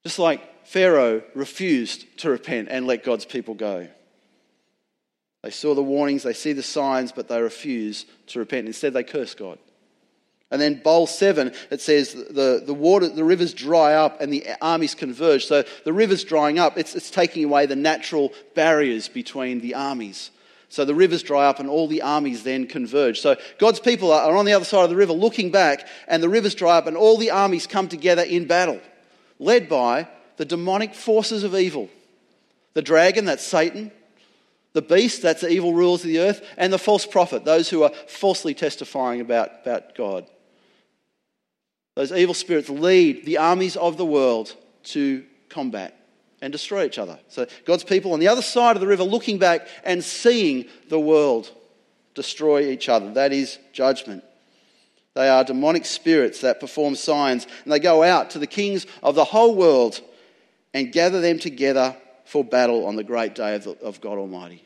Just 0.05 0.19
like 0.19 0.67
Pharaoh 0.67 1.23
refused 1.35 2.19
to 2.19 2.31
repent 2.31 2.69
and 2.71 2.87
let 2.87 3.05
God's 3.05 3.25
people 3.25 3.55
go. 3.55 3.89
They 5.43 5.51
saw 5.51 5.75
the 5.75 5.83
warnings, 5.83 6.23
they 6.23 6.33
see 6.33 6.53
the 6.53 6.63
signs, 6.63 7.13
but 7.13 7.29
they 7.29 7.41
refuse 7.41 8.07
to 8.29 8.39
repent. 8.39 8.67
Instead, 8.67 8.93
they 8.93 9.05
curse 9.05 9.35
God. 9.35 9.59
And 10.51 10.61
then 10.61 10.81
bowl 10.81 11.09
seven, 11.09 11.53
it 11.71 11.81
says 11.81 12.13
the, 12.15 12.63
the 12.65 12.75
water, 12.75 13.09
the 13.09 13.25
rivers 13.25 13.53
dry 13.53 13.95
up 13.95 14.21
and 14.21 14.33
the 14.33 14.47
armies 14.61 14.95
converge. 14.95 15.47
So 15.47 15.65
the 15.85 15.93
rivers 15.93 16.23
drying 16.23 16.59
up, 16.59 16.79
it's, 16.79 16.95
it's 16.95 17.11
taking 17.11 17.45
away 17.45 17.67
the 17.67 17.77
natural 17.77 18.33
barriers 18.55 19.09
between 19.09 19.61
the 19.61 19.75
armies. 19.75 20.31
So 20.69 20.85
the 20.85 20.95
rivers 20.95 21.23
dry 21.23 21.47
up 21.47 21.61
and 21.61 21.69
all 21.69 21.87
the 21.87 22.03
armies 22.03 22.43
then 22.43 22.67
converge. 22.67 23.21
So 23.21 23.37
God's 23.59 23.81
people 23.81 24.13
are 24.13 24.37
on 24.37 24.45
the 24.45 24.53
other 24.53 24.65
side 24.65 24.85
of 24.85 24.91
the 24.91 24.97
river 24.97 25.13
looking 25.13 25.51
back, 25.51 25.87
and 26.09 26.23
the 26.23 26.29
rivers 26.29 26.55
dry 26.55 26.79
up 26.79 26.87
and 26.87 26.97
all 26.97 27.17
the 27.17 27.31
armies 27.31 27.67
come 27.67 27.89
together 27.89 28.23
in 28.23 28.47
battle, 28.47 28.81
led 29.39 29.69
by 29.69 30.09
the 30.37 30.45
demonic 30.45 30.95
forces 30.95 31.45
of 31.45 31.55
evil. 31.55 31.89
The 32.75 32.83
dragon, 32.83 33.25
that's 33.25 33.45
Satan. 33.45 33.93
The 34.73 34.83
beast, 34.83 35.23
that's 35.23 35.41
the 35.41 35.49
evil 35.49 35.73
rulers 35.73 36.03
of 36.03 36.09
the 36.09 36.21
earth. 36.21 36.47
And 36.59 36.71
the 36.73 36.79
false 36.79 37.07
prophet, 37.07 37.45
those 37.45 37.71
who 37.71 37.83
are 37.85 37.93
falsely 38.09 38.53
testifying 38.53 39.23
about, 39.23 39.51
about 39.63 39.95
God. 39.95 40.27
Those 41.95 42.13
evil 42.13 42.35
spirits 42.35 42.69
lead 42.69 43.25
the 43.25 43.39
armies 43.39 43.77
of 43.77 43.97
the 43.97 44.05
world 44.05 44.55
to 44.85 45.25
combat 45.49 45.96
and 46.41 46.53
destroy 46.53 46.85
each 46.85 46.99
other. 46.99 47.19
So 47.29 47.47
God's 47.65 47.85
people 47.85 48.13
on 48.13 48.21
the 48.21 48.29
other 48.29 48.43
side 48.43 48.77
of 48.77 48.81
the 48.81 48.87
river 48.87 49.05
looking 49.05 49.39
back 49.39 49.67
and 49.85 50.03
seeing 50.03 50.67
the 50.89 51.01
world 51.01 51.51
destroy 52.15 52.69
each 52.69 52.89
other. 52.89 53.13
That 53.15 53.33
is 53.33 53.59
judgment. 53.73 54.25
They 55.15 55.29
are 55.29 55.45
demonic 55.45 55.87
spirits 55.87 56.43
that 56.43 56.61
perform 56.61 56.95
signs, 56.95 57.47
and 57.65 57.73
they 57.73 57.79
go 57.79 58.03
out 58.03 58.31
to 58.31 58.39
the 58.39 58.47
kings 58.47 58.87
of 59.03 59.15
the 59.15 59.25
whole 59.25 59.55
world 59.55 60.01
and 60.75 60.93
gather 60.93 61.23
them 61.23 61.39
together 61.39 61.97
for 62.27 62.45
battle 62.45 62.87
on 62.87 62.97
the 62.97 63.05
great 63.05 63.35
day 63.35 63.55
of, 63.55 63.65
the, 63.65 63.71
of 63.79 64.01
God 64.01 64.19
Almighty. 64.19 64.63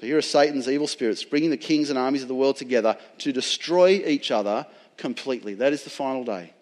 So 0.00 0.06
here 0.06 0.18
are 0.18 0.22
Satan's 0.22 0.68
evil 0.68 0.88
spirits 0.88 1.22
bringing 1.22 1.50
the 1.50 1.56
kings 1.56 1.90
and 1.90 1.98
armies 1.98 2.22
of 2.22 2.28
the 2.28 2.34
world 2.34 2.56
together 2.56 2.98
to 3.18 3.32
destroy 3.32 4.02
each 4.04 4.32
other 4.32 4.66
completely. 4.96 5.54
That 5.54 5.72
is 5.72 5.84
the 5.84 5.90
final 5.90 6.24
day. 6.24 6.52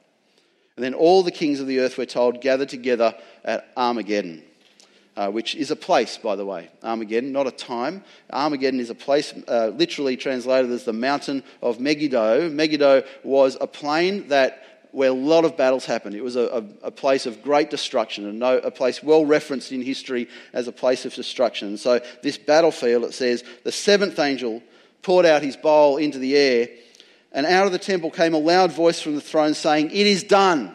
And 0.81 0.85
then 0.87 0.95
all 0.95 1.23
the 1.23 1.31
kings 1.31 1.61
of 1.61 1.67
the 1.67 1.81
earth, 1.81 1.99
we're 1.99 2.07
told, 2.07 2.41
gathered 2.41 2.71
together 2.71 3.15
at 3.45 3.69
Armageddon. 3.77 4.43
Uh, 5.15 5.29
which 5.29 5.55
is 5.55 5.71
a 5.71 5.77
place, 5.77 6.17
by 6.17 6.37
the 6.37 6.47
way. 6.47 6.71
Armageddon, 6.83 7.33
not 7.33 7.47
a 7.47 7.51
time. 7.51 8.03
Armageddon 8.33 8.81
is 8.81 8.89
a 8.89 8.95
place, 8.95 9.35
uh, 9.47 9.67
literally 9.75 10.17
translated 10.17 10.71
as 10.71 10.85
the 10.85 10.95
mountain 10.95 11.43
of 11.61 11.81
Megiddo. 11.81 12.49
Megiddo 12.49 13.03
was 13.25 13.59
a 13.61 13.67
plain 13.67 14.29
that 14.29 14.89
where 14.93 15.11
a 15.11 15.13
lot 15.13 15.45
of 15.45 15.55
battles 15.59 15.85
happened. 15.85 16.15
It 16.15 16.25
was 16.25 16.37
a, 16.37 16.65
a, 16.83 16.87
a 16.87 16.91
place 16.91 17.27
of 17.27 17.43
great 17.43 17.69
destruction, 17.69 18.25
and 18.27 18.39
no, 18.39 18.57
a 18.57 18.71
place 18.71 19.03
well 19.03 19.27
referenced 19.27 19.73
in 19.73 19.83
history 19.83 20.29
as 20.55 20.67
a 20.67 20.73
place 20.73 21.05
of 21.05 21.13
destruction. 21.13 21.77
So, 21.77 22.01
this 22.23 22.39
battlefield, 22.39 23.05
it 23.05 23.13
says, 23.13 23.45
the 23.65 23.73
seventh 23.73 24.19
angel 24.19 24.63
poured 25.03 25.27
out 25.27 25.43
his 25.43 25.59
bowl 25.59 25.99
into 25.99 26.19
the 26.19 26.35
air, 26.35 26.69
and 27.33 27.47
out 27.47 27.67
of 27.67 27.73
the 27.73 27.79
temple 27.79 28.11
came 28.11 28.35
a 28.35 28.39
loud 28.39 28.73
voice 28.73 29.01
from 29.01 29.15
the 29.15 29.21
throne 29.21 29.55
saying, 29.55 29.91
It 29.91 30.07
is 30.07 30.25
done. 30.25 30.75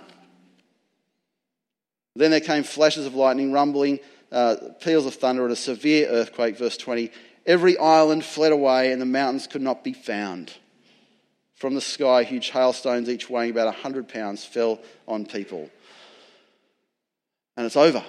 Then 2.15 2.31
there 2.31 2.39
came 2.39 2.63
flashes 2.63 3.05
of 3.05 3.13
lightning, 3.13 3.51
rumbling, 3.51 3.99
uh, 4.31 4.55
peals 4.79 5.05
of 5.05 5.15
thunder, 5.15 5.43
and 5.43 5.51
a 5.51 5.55
severe 5.55 6.07
earthquake. 6.07 6.57
Verse 6.57 6.77
20 6.77 7.11
Every 7.45 7.77
island 7.77 8.23
fled 8.23 8.51
away, 8.51 8.91
and 8.91 9.01
the 9.01 9.05
mountains 9.05 9.47
could 9.47 9.61
not 9.61 9.83
be 9.83 9.93
found. 9.93 10.53
From 11.55 11.75
the 11.75 11.81
sky, 11.81 12.23
huge 12.23 12.49
hailstones, 12.49 13.09
each 13.09 13.29
weighing 13.29 13.51
about 13.51 13.67
100 13.67 14.09
pounds, 14.09 14.43
fell 14.43 14.79
on 15.07 15.25
people. 15.25 15.69
And 17.55 17.65
it's 17.65 17.77
over. 17.77 18.03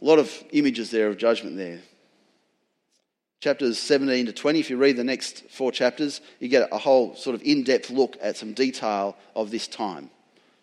A 0.00 0.04
lot 0.04 0.18
of 0.18 0.30
images 0.50 0.90
there 0.90 1.08
of 1.08 1.16
judgment 1.16 1.56
there. 1.56 1.80
Chapters 3.44 3.78
17 3.78 4.24
to 4.24 4.32
20, 4.32 4.58
if 4.58 4.70
you 4.70 4.78
read 4.78 4.96
the 4.96 5.04
next 5.04 5.50
four 5.50 5.70
chapters, 5.70 6.22
you 6.40 6.48
get 6.48 6.66
a 6.72 6.78
whole 6.78 7.14
sort 7.14 7.34
of 7.34 7.42
in 7.42 7.62
depth 7.62 7.90
look 7.90 8.16
at 8.22 8.38
some 8.38 8.54
detail 8.54 9.18
of 9.36 9.50
this 9.50 9.68
time. 9.68 10.08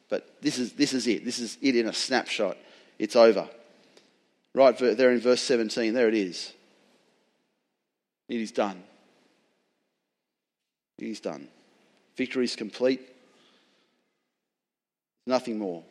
But 0.09 0.41
this 0.41 0.57
is, 0.57 0.73
this 0.73 0.91
is 0.91 1.05
it. 1.05 1.23
This 1.23 1.37
is 1.37 1.59
it 1.61 1.75
in 1.75 1.87
a 1.87 1.93
snapshot. 1.93 2.57
It's 2.97 3.15
over. 3.15 3.47
Right 4.55 4.75
there 4.79 5.11
in 5.11 5.19
verse 5.19 5.41
17, 5.41 5.93
there 5.93 6.07
it 6.07 6.15
is. 6.15 6.53
It 8.27 8.41
is 8.41 8.51
done. 8.51 8.81
It 10.97 11.05
is 11.05 11.19
done. 11.19 11.49
Victory 12.17 12.45
is 12.45 12.55
complete. 12.55 13.07
Nothing 15.27 15.59
more. 15.59 15.83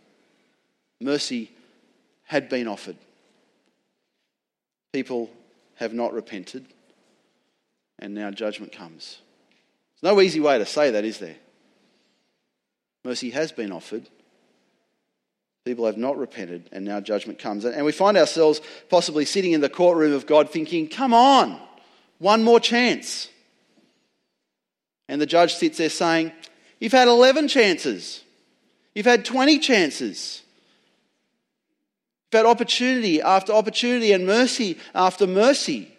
Mercy 1.01 1.53
had 2.25 2.49
been 2.49 2.67
offered. 2.67 2.97
People 4.93 5.31
have 5.77 5.95
not 5.95 6.13
repented, 6.13 6.67
and 8.01 8.15
now 8.15 8.31
judgment 8.31 8.73
comes. 8.73 9.19
There's 10.01 10.13
no 10.15 10.21
easy 10.21 10.41
way 10.41 10.59
to 10.59 10.67
say 10.67 10.91
that, 10.91 11.05
is 11.05 11.19
there? 11.19 11.37
Mercy 13.05 13.31
has 13.31 13.53
been 13.53 13.71
offered. 13.71 14.09
People 15.65 15.87
have 15.87 15.99
not 15.99 16.19
repented, 16.19 16.69
and 16.73 16.85
now 16.85 17.01
judgment 17.01 17.39
comes. 17.39 17.65
And 17.65 17.85
we 17.85 17.93
find 17.93 18.17
ourselves 18.17 18.61
possibly 18.89 19.27
sitting 19.27 19.53
in 19.53 19.61
the 19.61 19.69
courtroom 19.69 20.13
of 20.13 20.27
God 20.27 20.51
thinking, 20.51 20.89
come 20.89 21.13
on, 21.13 21.61
one 22.19 22.43
more 22.43 22.59
chance. 22.59 23.29
And 25.09 25.21
the 25.21 25.27
judge 25.27 25.55
sits 25.55 25.79
there 25.79 25.91
saying, 25.91 26.33
You've 26.79 26.93
had 26.93 27.09
11 27.09 27.49
chances. 27.49 28.25
You've 28.95 29.07
had 29.07 29.25
20 29.25 29.59
chances. 29.59 30.43
You've 32.33 32.39
had 32.39 32.47
opportunity 32.47 33.21
after 33.21 33.53
opportunity 33.53 34.13
and 34.13 34.27
mercy 34.27 34.79
after 34.95 35.27
mercy. 35.27 35.93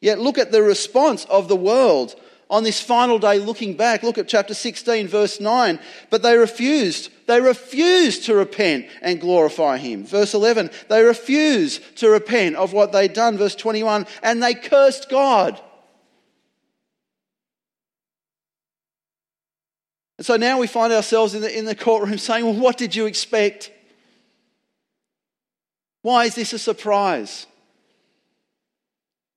Yet 0.00 0.18
look 0.18 0.38
at 0.38 0.52
the 0.52 0.62
response 0.62 1.24
of 1.26 1.48
the 1.48 1.56
world 1.56 2.14
on 2.48 2.64
this 2.64 2.80
final 2.80 3.18
day 3.18 3.38
looking 3.38 3.76
back. 3.76 4.02
Look 4.02 4.18
at 4.18 4.28
chapter 4.28 4.54
16, 4.54 5.06
verse 5.06 5.40
9. 5.40 5.78
But 6.10 6.22
they 6.22 6.36
refused. 6.36 7.10
They 7.26 7.40
refused 7.40 8.24
to 8.24 8.34
repent 8.34 8.86
and 9.02 9.20
glorify 9.20 9.78
him. 9.78 10.04
Verse 10.04 10.34
11, 10.34 10.70
they 10.88 11.04
refused 11.04 11.96
to 11.98 12.10
repent 12.10 12.56
of 12.56 12.72
what 12.72 12.92
they'd 12.92 13.12
done. 13.12 13.38
Verse 13.38 13.54
21, 13.54 14.06
and 14.22 14.42
they 14.42 14.54
cursed 14.54 15.08
God. 15.08 15.60
And 20.18 20.26
so 20.26 20.36
now 20.36 20.58
we 20.58 20.66
find 20.66 20.92
ourselves 20.92 21.34
in 21.34 21.40
the, 21.40 21.56
in 21.56 21.64
the 21.64 21.74
courtroom 21.74 22.18
saying, 22.18 22.44
Well, 22.44 22.54
what 22.54 22.76
did 22.76 22.94
you 22.94 23.06
expect? 23.06 23.70
Why 26.02 26.24
is 26.24 26.34
this 26.34 26.52
a 26.52 26.58
surprise? 26.58 27.46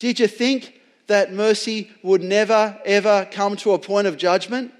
Did 0.03 0.19
you 0.19 0.27
think 0.27 0.81
that 1.07 1.31
mercy 1.31 1.89
would 2.03 2.22
never, 2.22 2.77
ever 2.83 3.25
come 3.31 3.55
to 3.55 3.72
a 3.72 3.79
point 3.79 4.05
of 4.05 4.17
judgment? 4.17 4.74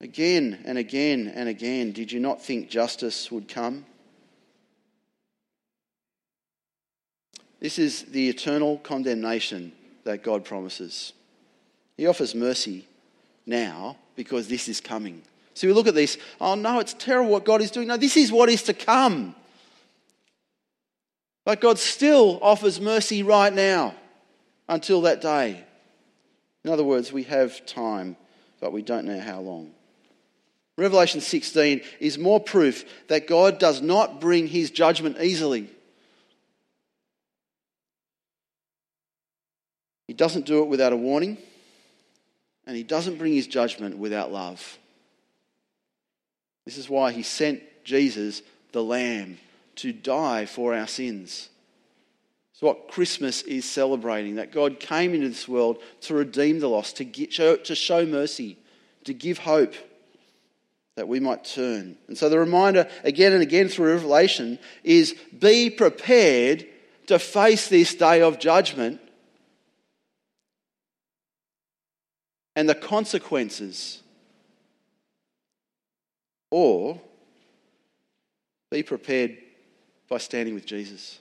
Again 0.00 0.58
and 0.64 0.78
again 0.78 1.32
and 1.32 1.48
again, 1.48 1.92
did 1.92 2.10
you 2.10 2.18
not 2.18 2.42
think 2.42 2.68
justice 2.68 3.30
would 3.30 3.46
come? 3.46 3.86
This 7.60 7.78
is 7.78 8.02
the 8.02 8.28
eternal 8.28 8.78
condemnation 8.78 9.70
that 10.02 10.24
God 10.24 10.44
promises. 10.44 11.12
He 11.96 12.08
offers 12.08 12.34
mercy 12.34 12.84
now 13.46 13.96
because 14.16 14.48
this 14.48 14.68
is 14.68 14.80
coming. 14.80 15.22
So 15.54 15.68
we 15.68 15.72
look 15.72 15.86
at 15.86 15.94
this, 15.94 16.18
oh 16.40 16.56
no, 16.56 16.80
it's 16.80 16.94
terrible 16.94 17.30
what 17.30 17.44
God 17.44 17.62
is 17.62 17.70
doing. 17.70 17.86
No, 17.86 17.96
this 17.96 18.16
is 18.16 18.32
what 18.32 18.48
is 18.48 18.64
to 18.64 18.74
come. 18.74 19.36
But 21.50 21.60
God 21.60 21.80
still 21.80 22.38
offers 22.42 22.80
mercy 22.80 23.24
right 23.24 23.52
now 23.52 23.96
until 24.68 25.00
that 25.00 25.20
day. 25.20 25.60
In 26.62 26.70
other 26.70 26.84
words, 26.84 27.12
we 27.12 27.24
have 27.24 27.66
time, 27.66 28.16
but 28.60 28.72
we 28.72 28.82
don't 28.82 29.04
know 29.04 29.18
how 29.18 29.40
long. 29.40 29.72
Revelation 30.78 31.20
16 31.20 31.80
is 31.98 32.18
more 32.18 32.38
proof 32.38 32.84
that 33.08 33.26
God 33.26 33.58
does 33.58 33.82
not 33.82 34.20
bring 34.20 34.46
his 34.46 34.70
judgment 34.70 35.16
easily. 35.20 35.68
He 40.06 40.14
doesn't 40.14 40.46
do 40.46 40.62
it 40.62 40.68
without 40.68 40.92
a 40.92 40.96
warning, 40.96 41.36
and 42.64 42.76
he 42.76 42.84
doesn't 42.84 43.18
bring 43.18 43.32
his 43.32 43.48
judgment 43.48 43.98
without 43.98 44.30
love. 44.30 44.78
This 46.64 46.78
is 46.78 46.88
why 46.88 47.10
he 47.10 47.24
sent 47.24 47.60
Jesus, 47.82 48.40
the 48.70 48.84
Lamb, 48.84 49.36
to 49.76 49.92
die 49.92 50.46
for 50.46 50.74
our 50.74 50.86
sins. 50.86 51.48
It's 52.52 52.62
what 52.62 52.88
Christmas 52.88 53.42
is 53.42 53.64
celebrating 53.64 54.34
that 54.34 54.52
God 54.52 54.80
came 54.80 55.14
into 55.14 55.28
this 55.28 55.48
world 55.48 55.82
to 56.02 56.14
redeem 56.14 56.60
the 56.60 56.68
lost, 56.68 56.96
to, 56.98 57.04
get, 57.04 57.32
show, 57.32 57.56
to 57.56 57.74
show 57.74 58.04
mercy, 58.04 58.58
to 59.04 59.14
give 59.14 59.38
hope 59.38 59.74
that 60.96 61.08
we 61.08 61.20
might 61.20 61.44
turn. 61.44 61.96
And 62.08 62.18
so 62.18 62.28
the 62.28 62.38
reminder 62.38 62.86
again 63.04 63.32
and 63.32 63.42
again 63.42 63.68
through 63.68 63.92
Revelation 63.92 64.58
is 64.84 65.14
be 65.38 65.70
prepared 65.70 66.66
to 67.06 67.18
face 67.18 67.68
this 67.68 67.94
day 67.94 68.20
of 68.20 68.38
judgment 68.38 69.00
and 72.54 72.68
the 72.68 72.74
consequences. 72.74 74.02
Or 76.50 77.00
be 78.70 78.82
prepared 78.82 79.38
by 80.10 80.18
standing 80.18 80.54
with 80.54 80.66
Jesus. 80.66 81.20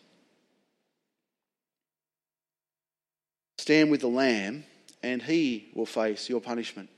Stand 3.60 3.91
with 3.91 4.01
the 4.01 4.08
Lamb, 4.08 4.65
and 5.03 5.22
He 5.22 5.69
will 5.75 5.86
face 5.86 6.27
your 6.27 6.41
punishment. 6.41 6.89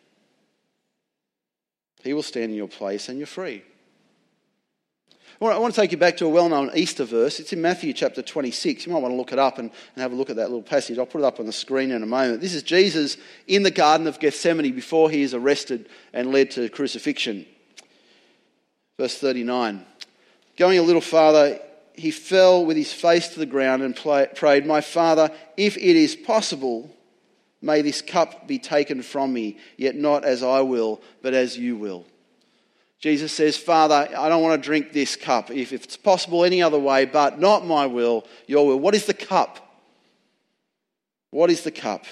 He 2.02 2.14
will 2.14 2.24
stand 2.24 2.52
in 2.52 2.58
your 2.58 2.70
place, 2.70 3.10
and 3.10 3.20
you're 3.20 3.28
free. 3.28 3.64
I 5.42 5.58
want 5.58 5.74
to 5.74 5.82
take 5.82 5.92
you 5.92 5.98
back 5.98 6.18
to 6.18 6.26
a 6.28 6.30
well 6.30 6.48
known 6.48 6.70
Easter 6.76 7.04
verse. 7.04 7.40
It's 7.40 7.52
in 7.52 7.62
Matthew 7.62 7.94
chapter 7.94 8.22
26. 8.22 8.86
You 8.86 8.94
might 8.94 9.02
want 9.02 9.12
to 9.12 9.18
look 9.18 9.34
it 9.34 9.40
up 9.40 9.58
and, 9.58 9.72
and 9.96 10.02
have 10.02 10.12
a 10.12 10.16
look 10.16 10.30
at 10.30 10.36
that 10.36 10.50
little 10.50 10.62
passage. 10.62 11.00
I'll 11.00 11.08
put 11.08 11.22
it 11.22 11.26
up 11.26 11.40
on 11.40 11.48
the 11.48 11.52
screen 11.52 11.90
in 11.90 12.04
a 12.04 12.06
moment. 12.06 12.42
This 12.42 12.54
is 12.54 12.62
Jesus 12.62 13.18
in 13.48 13.64
the 13.64 13.72
Garden 13.72 14.06
of 14.06 14.20
Gethsemane 14.20 14.72
before 14.74 15.10
he 15.10 15.24
is 15.24 15.34
arrested 15.34 15.90
and 16.14 16.32
led 16.32 16.52
to 16.52 16.70
crucifixion. 16.70 17.48
Verse 19.00 19.18
39. 19.18 19.84
Going 20.58 20.78
a 20.78 20.84
little 20.84 21.02
farther, 21.02 21.60
he 21.94 22.12
fell 22.12 22.66
with 22.66 22.78
his 22.78 22.94
face 22.94 23.30
to 23.30 23.40
the 23.40 23.46
ground 23.46 23.84
and 23.84 23.96
prayed, 23.96 24.66
My 24.66 24.82
Father, 24.82 25.30
if 25.58 25.78
it 25.78 25.96
is 25.96 26.16
possible, 26.16 26.90
may 27.62 27.82
this 27.82 28.02
cup 28.02 28.48
be 28.48 28.60
taken 28.60 29.02
from 29.02 29.34
me, 29.34 29.58
yet 29.78 29.96
not 29.96 30.24
as 30.24 30.44
I 30.44 30.62
will, 30.62 31.02
but 31.22 31.34
as 31.34 31.58
you 31.58 31.76
will. 31.76 32.06
Jesus 33.00 33.32
says, 33.32 33.58
Father, 33.58 34.08
I 34.16 34.30
don't 34.30 34.44
want 34.44 34.62
to 34.62 34.66
drink 34.66 34.94
this 34.94 35.16
cup, 35.16 35.50
if 35.50 35.74
it's 35.74 35.98
possible 35.98 36.46
any 36.46 36.62
other 36.62 36.80
way, 36.80 37.06
but 37.06 37.40
not 37.40 37.66
my 37.66 37.88
will, 37.88 38.26
your 38.48 38.68
will. 38.68 38.80
What 38.80 38.96
is 38.96 39.06
the 39.06 39.14
cup? 39.14 39.68
What 41.32 41.50
is 41.50 41.64
the 41.64 41.72
cup? 41.72 42.06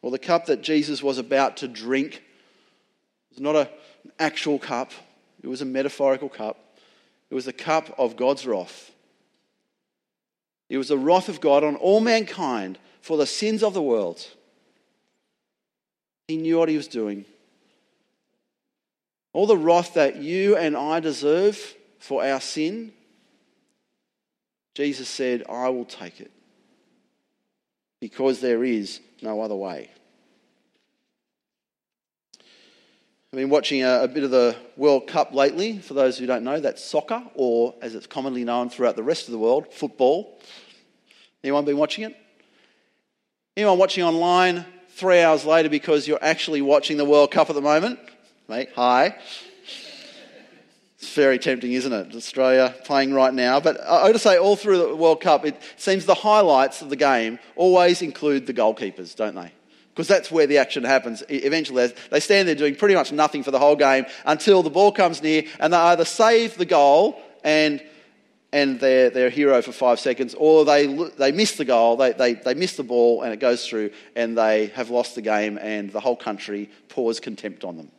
Well, 0.00 0.12
the 0.12 0.18
cup 0.18 0.46
that 0.46 0.62
Jesus 0.62 1.02
was 1.02 1.18
about 1.18 1.58
to 1.58 1.68
drink 1.68 2.22
was 3.30 3.40
not 3.40 3.56
an 3.56 3.68
actual 4.18 4.58
cup, 4.58 4.92
it 5.42 5.48
was 5.48 5.60
a 5.60 5.66
metaphorical 5.66 6.30
cup. 6.30 6.58
It 7.30 7.34
was 7.34 7.46
the 7.46 7.52
cup 7.52 7.94
of 7.98 8.16
God's 8.16 8.46
wrath 8.46 8.92
It 10.74 10.78
was 10.78 10.88
the 10.88 10.98
wrath 10.98 11.28
of 11.28 11.40
God 11.40 11.62
on 11.62 11.76
all 11.76 12.00
mankind 12.00 12.80
for 13.00 13.16
the 13.16 13.26
sins 13.26 13.62
of 13.62 13.74
the 13.74 13.82
world. 13.82 14.26
He 16.26 16.36
knew 16.36 16.58
what 16.58 16.68
he 16.68 16.76
was 16.76 16.88
doing. 16.88 17.26
All 19.32 19.46
the 19.46 19.56
wrath 19.56 19.94
that 19.94 20.16
you 20.16 20.56
and 20.56 20.76
I 20.76 20.98
deserve 20.98 21.76
for 22.00 22.24
our 22.24 22.40
sin, 22.40 22.92
Jesus 24.74 25.08
said, 25.08 25.44
I 25.48 25.68
will 25.68 25.84
take 25.84 26.20
it 26.20 26.32
because 28.00 28.40
there 28.40 28.64
is 28.64 28.98
no 29.22 29.42
other 29.42 29.54
way. 29.54 29.90
I've 33.32 33.38
been 33.38 33.48
watching 33.48 33.84
a, 33.84 34.02
a, 34.02 34.08
bit 34.08 34.24
of 34.24 34.32
the 34.32 34.56
World 34.76 35.06
Cup 35.06 35.32
lately. 35.32 35.78
For 35.78 35.94
those 35.94 36.18
who 36.18 36.26
don't 36.26 36.42
know, 36.42 36.58
that's 36.58 36.82
soccer, 36.82 37.22
or 37.36 37.76
as 37.80 37.94
it's 37.94 38.08
commonly 38.08 38.42
known 38.42 38.70
throughout 38.70 38.96
the 38.96 39.04
rest 39.04 39.28
of 39.28 39.32
the 39.32 39.38
world, 39.38 39.72
football. 39.72 40.40
Anyone 41.44 41.66
been 41.66 41.76
watching 41.76 42.04
it? 42.04 42.16
Anyone 43.54 43.76
watching 43.76 44.02
online 44.02 44.64
three 44.88 45.20
hours 45.20 45.44
later 45.44 45.68
because 45.68 46.08
you're 46.08 46.22
actually 46.22 46.62
watching 46.62 46.96
the 46.96 47.04
World 47.04 47.30
Cup 47.30 47.50
at 47.50 47.54
the 47.54 47.60
moment? 47.60 47.98
Mate, 48.48 48.70
hi. 48.74 49.14
It's 50.96 51.14
very 51.14 51.38
tempting, 51.38 51.72
isn't 51.74 51.92
it? 51.92 52.16
Australia 52.16 52.74
playing 52.84 53.12
right 53.12 53.34
now. 53.34 53.60
But 53.60 53.78
I 53.82 54.10
would 54.10 54.18
say 54.22 54.38
all 54.38 54.56
through 54.56 54.78
the 54.78 54.96
World 54.96 55.20
Cup, 55.20 55.44
it 55.44 55.60
seems 55.76 56.06
the 56.06 56.14
highlights 56.14 56.80
of 56.80 56.88
the 56.88 56.96
game 56.96 57.38
always 57.56 58.00
include 58.00 58.46
the 58.46 58.54
goalkeepers, 58.54 59.14
don't 59.14 59.34
they? 59.34 59.52
because 59.90 60.08
that's 60.08 60.28
where 60.28 60.48
the 60.48 60.58
action 60.58 60.82
happens. 60.82 61.22
Eventually, 61.28 61.92
they 62.10 62.18
stand 62.18 62.48
there 62.48 62.56
doing 62.56 62.74
pretty 62.74 62.96
much 62.96 63.12
nothing 63.12 63.44
for 63.44 63.52
the 63.52 63.60
whole 63.60 63.76
game 63.76 64.06
until 64.26 64.60
the 64.64 64.70
ball 64.70 64.90
comes 64.90 65.22
near 65.22 65.44
and 65.60 65.72
they 65.72 65.76
either 65.76 66.04
save 66.04 66.58
the 66.58 66.64
goal 66.64 67.22
and, 67.44 67.80
and 68.54 68.78
they're, 68.78 69.26
a 69.26 69.30
hero 69.30 69.60
for 69.62 69.72
five 69.72 69.98
seconds, 69.98 70.32
or 70.38 70.64
they, 70.64 70.86
they 70.86 71.32
miss 71.32 71.56
the 71.56 71.64
goal, 71.64 71.96
they, 71.96 72.12
they, 72.12 72.34
they 72.34 72.54
miss 72.54 72.76
the 72.76 72.84
ball 72.84 73.22
and 73.22 73.32
it 73.32 73.40
goes 73.40 73.66
through 73.66 73.90
and 74.14 74.38
they 74.38 74.66
have 74.66 74.90
lost 74.90 75.16
the 75.16 75.22
game 75.22 75.58
and 75.58 75.90
the 75.90 75.98
whole 75.98 76.14
country 76.14 76.70
pours 76.88 77.18
contempt 77.18 77.64
on 77.64 77.76
them. 77.76 77.90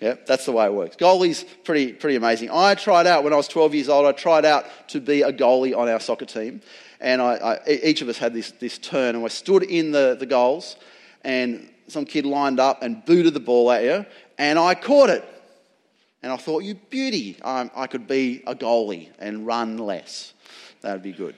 Yeah, 0.00 0.16
that's 0.26 0.44
the 0.44 0.50
way 0.50 0.66
it 0.66 0.74
works. 0.74 0.96
Goalie's 0.96 1.44
pretty, 1.62 1.92
pretty 1.92 2.16
amazing. 2.16 2.50
I 2.50 2.74
tried 2.74 3.06
out 3.06 3.22
when 3.22 3.32
I 3.32 3.36
was 3.36 3.46
12 3.46 3.76
years 3.76 3.88
old, 3.88 4.04
I 4.04 4.10
tried 4.10 4.44
out 4.44 4.66
to 4.88 5.00
be 5.00 5.22
a 5.22 5.32
goalie 5.32 5.76
on 5.76 5.88
our 5.88 6.00
soccer 6.00 6.26
team. 6.26 6.62
And 7.00 7.22
I, 7.22 7.60
I, 7.64 7.70
each 7.70 8.02
of 8.02 8.08
us 8.08 8.18
had 8.18 8.34
this, 8.34 8.50
this 8.50 8.78
turn, 8.78 9.14
and 9.14 9.24
I 9.24 9.28
stood 9.28 9.62
in 9.62 9.92
the, 9.92 10.16
the 10.18 10.26
goals 10.26 10.74
and 11.22 11.68
some 11.86 12.06
kid 12.06 12.26
lined 12.26 12.58
up 12.58 12.82
and 12.82 13.04
booted 13.04 13.34
the 13.34 13.40
ball 13.40 13.70
at 13.70 13.84
you, 13.84 14.04
and 14.36 14.58
I 14.58 14.74
caught 14.74 15.10
it. 15.10 15.24
And 16.22 16.30
I 16.32 16.36
thought, 16.36 16.62
you 16.62 16.74
beauty, 16.74 17.36
I, 17.44 17.70
I 17.74 17.86
could 17.86 18.06
be 18.06 18.42
a 18.46 18.54
goalie 18.54 19.08
and 19.18 19.46
run 19.46 19.78
less. 19.78 20.32
That 20.82 20.92
would 20.92 21.02
be 21.02 21.12
good. 21.12 21.34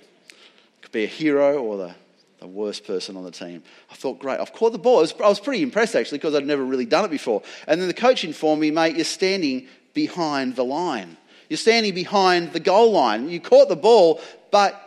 Could 0.82 0.92
be 0.92 1.04
a 1.04 1.08
hero 1.08 1.62
or 1.62 1.76
the, 1.78 1.94
the 2.40 2.46
worst 2.46 2.86
person 2.86 3.16
on 3.16 3.24
the 3.24 3.30
team. 3.30 3.62
I 3.90 3.94
thought, 3.94 4.18
great, 4.18 4.40
I've 4.40 4.52
caught 4.52 4.72
the 4.72 4.78
ball. 4.78 4.98
I 4.98 5.00
was, 5.00 5.14
I 5.14 5.28
was 5.28 5.40
pretty 5.40 5.62
impressed 5.62 5.96
actually 5.96 6.18
because 6.18 6.34
I'd 6.34 6.46
never 6.46 6.64
really 6.64 6.84
done 6.84 7.04
it 7.04 7.10
before. 7.10 7.42
And 7.66 7.80
then 7.80 7.88
the 7.88 7.94
coach 7.94 8.24
informed 8.24 8.60
me, 8.60 8.70
mate, 8.70 8.96
you're 8.96 9.04
standing 9.04 9.68
behind 9.94 10.56
the 10.56 10.64
line. 10.64 11.16
You're 11.48 11.56
standing 11.56 11.94
behind 11.94 12.52
the 12.52 12.60
goal 12.60 12.92
line. 12.92 13.28
You 13.28 13.40
caught 13.40 13.68
the 13.68 13.76
ball, 13.76 14.20
but 14.50 14.80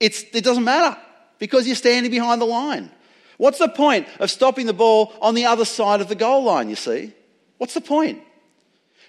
it 0.00 0.32
doesn't 0.32 0.64
matter 0.64 0.98
because 1.38 1.66
you're 1.66 1.76
standing 1.76 2.10
behind 2.10 2.40
the 2.40 2.46
line. 2.46 2.90
What's 3.36 3.58
the 3.58 3.68
point 3.68 4.08
of 4.18 4.30
stopping 4.30 4.66
the 4.66 4.72
ball 4.72 5.12
on 5.20 5.34
the 5.34 5.44
other 5.44 5.64
side 5.64 6.00
of 6.00 6.08
the 6.08 6.14
goal 6.14 6.44
line, 6.44 6.70
you 6.70 6.76
see? 6.76 7.12
What's 7.58 7.74
the 7.74 7.80
point? 7.80 8.22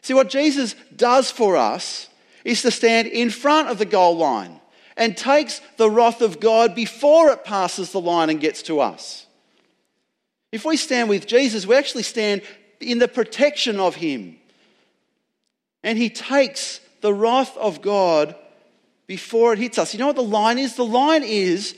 See, 0.02 0.14
what 0.14 0.30
Jesus 0.30 0.76
does 0.96 1.32
for 1.32 1.58
us 1.58 2.08
is 2.46 2.62
to 2.62 2.72
stand 2.72 3.08
in 3.08 3.30
front 3.30 3.70
of 3.70 3.78
the 3.78 3.86
goal 3.86 4.18
line 4.18 4.60
and 4.96 5.16
takes 5.16 5.62
the 5.78 5.90
wrath 5.90 6.22
of 6.22 6.40
God 6.40 6.74
before 6.74 7.30
it 7.32 7.44
passes 7.44 7.92
the 7.92 8.02
line 8.02 8.30
and 8.30 8.40
gets 8.40 8.64
to 8.64 8.80
us. 8.80 9.26
If 10.52 10.66
we 10.66 10.78
stand 10.78 11.10
with 11.10 11.28
Jesus, 11.28 11.68
we 11.68 11.76
actually 11.76 12.04
stand 12.04 12.42
in 12.80 13.00
the 13.00 13.08
protection 13.08 13.80
of 13.80 13.96
Him. 13.96 14.38
And 15.84 15.98
He 15.98 16.10
takes 16.10 16.80
the 17.02 17.14
wrath 17.14 17.56
of 17.58 17.82
God 17.82 18.36
before 19.08 19.54
it 19.54 19.60
hits 19.60 19.78
us. 19.78 19.94
You 19.94 20.00
know 20.00 20.08
what 20.08 20.16
the 20.16 20.24
line 20.24 20.58
is? 20.58 20.76
The 20.76 20.86
line 20.86 21.24
is 21.24 21.76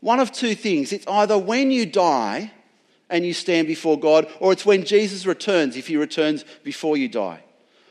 one 0.00 0.20
of 0.20 0.32
two 0.32 0.54
things. 0.54 0.92
It's 0.92 1.06
either 1.06 1.36
when 1.38 1.70
you 1.70 1.86
die 1.86 2.52
and 3.08 3.26
you 3.26 3.34
stand 3.34 3.66
before 3.66 3.98
God, 3.98 4.30
or 4.38 4.52
it's 4.52 4.64
when 4.64 4.84
Jesus 4.84 5.26
returns, 5.26 5.76
if 5.76 5.88
he 5.88 5.96
returns 5.96 6.44
before 6.62 6.96
you 6.96 7.08
die. 7.08 7.42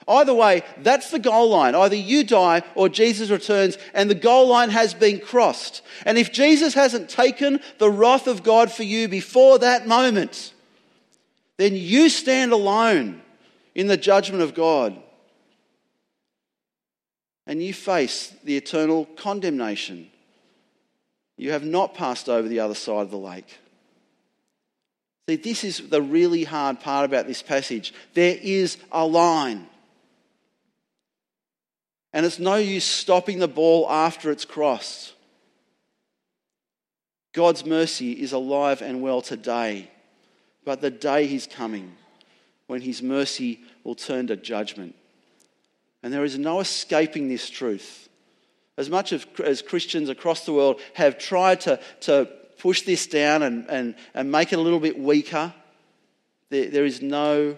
Either 0.10 0.34
way, 0.34 0.64
that's 0.80 1.12
the 1.12 1.20
goal 1.20 1.50
line. 1.50 1.76
Either 1.76 1.96
you 1.96 2.24
die 2.24 2.64
or 2.76 2.90
Jesus 2.90 3.30
returns, 3.30 3.78
and 3.94 4.10
the 4.10 4.16
goal 4.16 4.48
line 4.48 4.72
has 4.72 4.94
been 4.94 5.20
crossed. 5.20 5.82
And 6.06 6.18
if 6.18 6.34
Jesus 6.34 6.74
hasn't 6.74 7.10
taken 7.10 7.62
the 7.78 7.92
wrath 7.92 8.28
of 8.28 8.44
God 8.44 8.72
for 8.72 8.84
you 8.84 9.08
before 9.08 9.60
that 9.60 9.88
moment, 9.88 10.54
then 11.58 11.76
you 11.76 12.10
stand 12.10 12.52
alone 12.52 13.22
in 13.76 13.88
the 13.88 13.98
judgment 13.98 14.42
of 14.42 14.54
God. 14.54 15.00
And 17.46 17.64
you 17.64 17.74
face 17.74 18.34
the 18.44 18.58
eternal 18.58 19.06
condemnation 19.06 20.10
you 21.40 21.52
have 21.52 21.64
not 21.64 21.94
passed 21.94 22.28
over 22.28 22.50
the 22.50 22.60
other 22.60 22.76
side 22.76 23.02
of 23.02 23.12
the 23.12 23.18
lake. 23.18 23.58
See, 25.30 25.38
this 25.38 25.64
is 25.64 25.90
the 25.90 26.02
really 26.02 26.44
hard 26.44 26.82
part 26.82 27.06
about 27.06 27.28
this 27.28 27.42
passage. 27.42 27.94
There 28.14 28.38
is 28.42 28.78
a 28.92 29.06
line. 29.06 29.69
And 32.14 32.26
it's 32.26 32.40
no 32.40 32.56
use 32.56 32.86
stopping 32.86 33.40
the 33.40 33.48
ball 33.48 33.90
after 33.90 34.32
it's 34.32 34.46
crossed. 34.46 35.14
God's 37.34 37.66
mercy 37.66 38.14
is 38.14 38.34
alive 38.34 38.82
and 38.82 39.02
well 39.02 39.22
today, 39.22 39.90
but 40.66 40.82
the 40.82 40.90
day 40.90 41.32
is 41.32 41.46
coming 41.46 41.96
when 42.68 42.82
his 42.82 43.02
mercy 43.02 43.60
will 43.84 43.96
turn 43.96 44.28
to 44.28 44.36
judgment. 44.36 44.96
And 46.02 46.14
there 46.14 46.24
is 46.24 46.38
no 46.38 46.60
escaping 46.60 47.30
this 47.30 47.50
truth. 47.50 48.10
As 48.78 48.90
much 48.90 49.12
as, 49.12 49.26
as 49.44 49.62
Christians 49.62 50.10
across 50.10 50.46
the 50.46 50.54
world 50.54 50.80
have 50.94 51.18
tried 51.18 51.62
to, 51.62 51.80
to 52.02 52.26
push 52.58 52.84
this 52.84 53.08
down 53.08 53.44
and, 53.44 53.70
and, 53.70 53.96
and 54.14 54.32
make 54.32 54.54
it 54.54 54.60
a 54.60 54.62
little 54.62 54.80
bit 54.80 54.98
weaker, 54.98 55.54
there, 56.50 56.70
there, 56.70 56.86
is 56.86 57.02
no, 57.02 57.58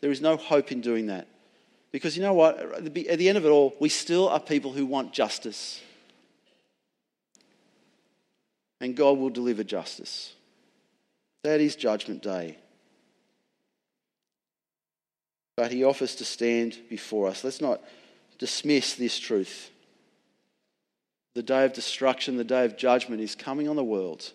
there 0.00 0.10
is 0.10 0.20
no 0.20 0.36
hope 0.36 0.70
in 0.70 0.80
doing 0.80 1.06
that. 1.06 1.26
Because 1.90 2.16
you 2.16 2.22
know 2.22 2.34
what? 2.34 2.58
At 2.58 2.94
the, 2.94 3.28
end 3.28 3.38
of 3.38 3.44
it 3.44 3.48
all, 3.48 3.74
we 3.80 3.88
still 3.88 4.28
are 4.28 4.40
people 4.40 4.72
who 4.72 4.84
want 4.84 5.12
justice. 5.12 5.80
And 8.80 8.94
God 8.94 9.18
will 9.18 9.30
deliver 9.30 9.64
justice. 9.64 10.34
That 11.44 11.60
is 11.60 11.76
Judgment 11.76 12.22
Day. 12.22 12.58
But 15.56 15.72
He 15.72 15.82
offers 15.82 16.14
to 16.16 16.24
stand 16.24 16.78
before 16.88 17.28
us. 17.28 17.42
Let's 17.42 17.60
not 17.60 17.80
dismiss 18.38 18.94
this 18.94 19.18
truth. 19.18 19.70
The 21.34 21.42
day 21.42 21.64
of 21.64 21.72
destruction, 21.72 22.36
the 22.36 22.44
day 22.44 22.64
of 22.64 22.76
judgment 22.76 23.20
is 23.20 23.34
coming 23.34 23.68
on 23.68 23.76
the 23.76 23.84
world. 23.84 24.30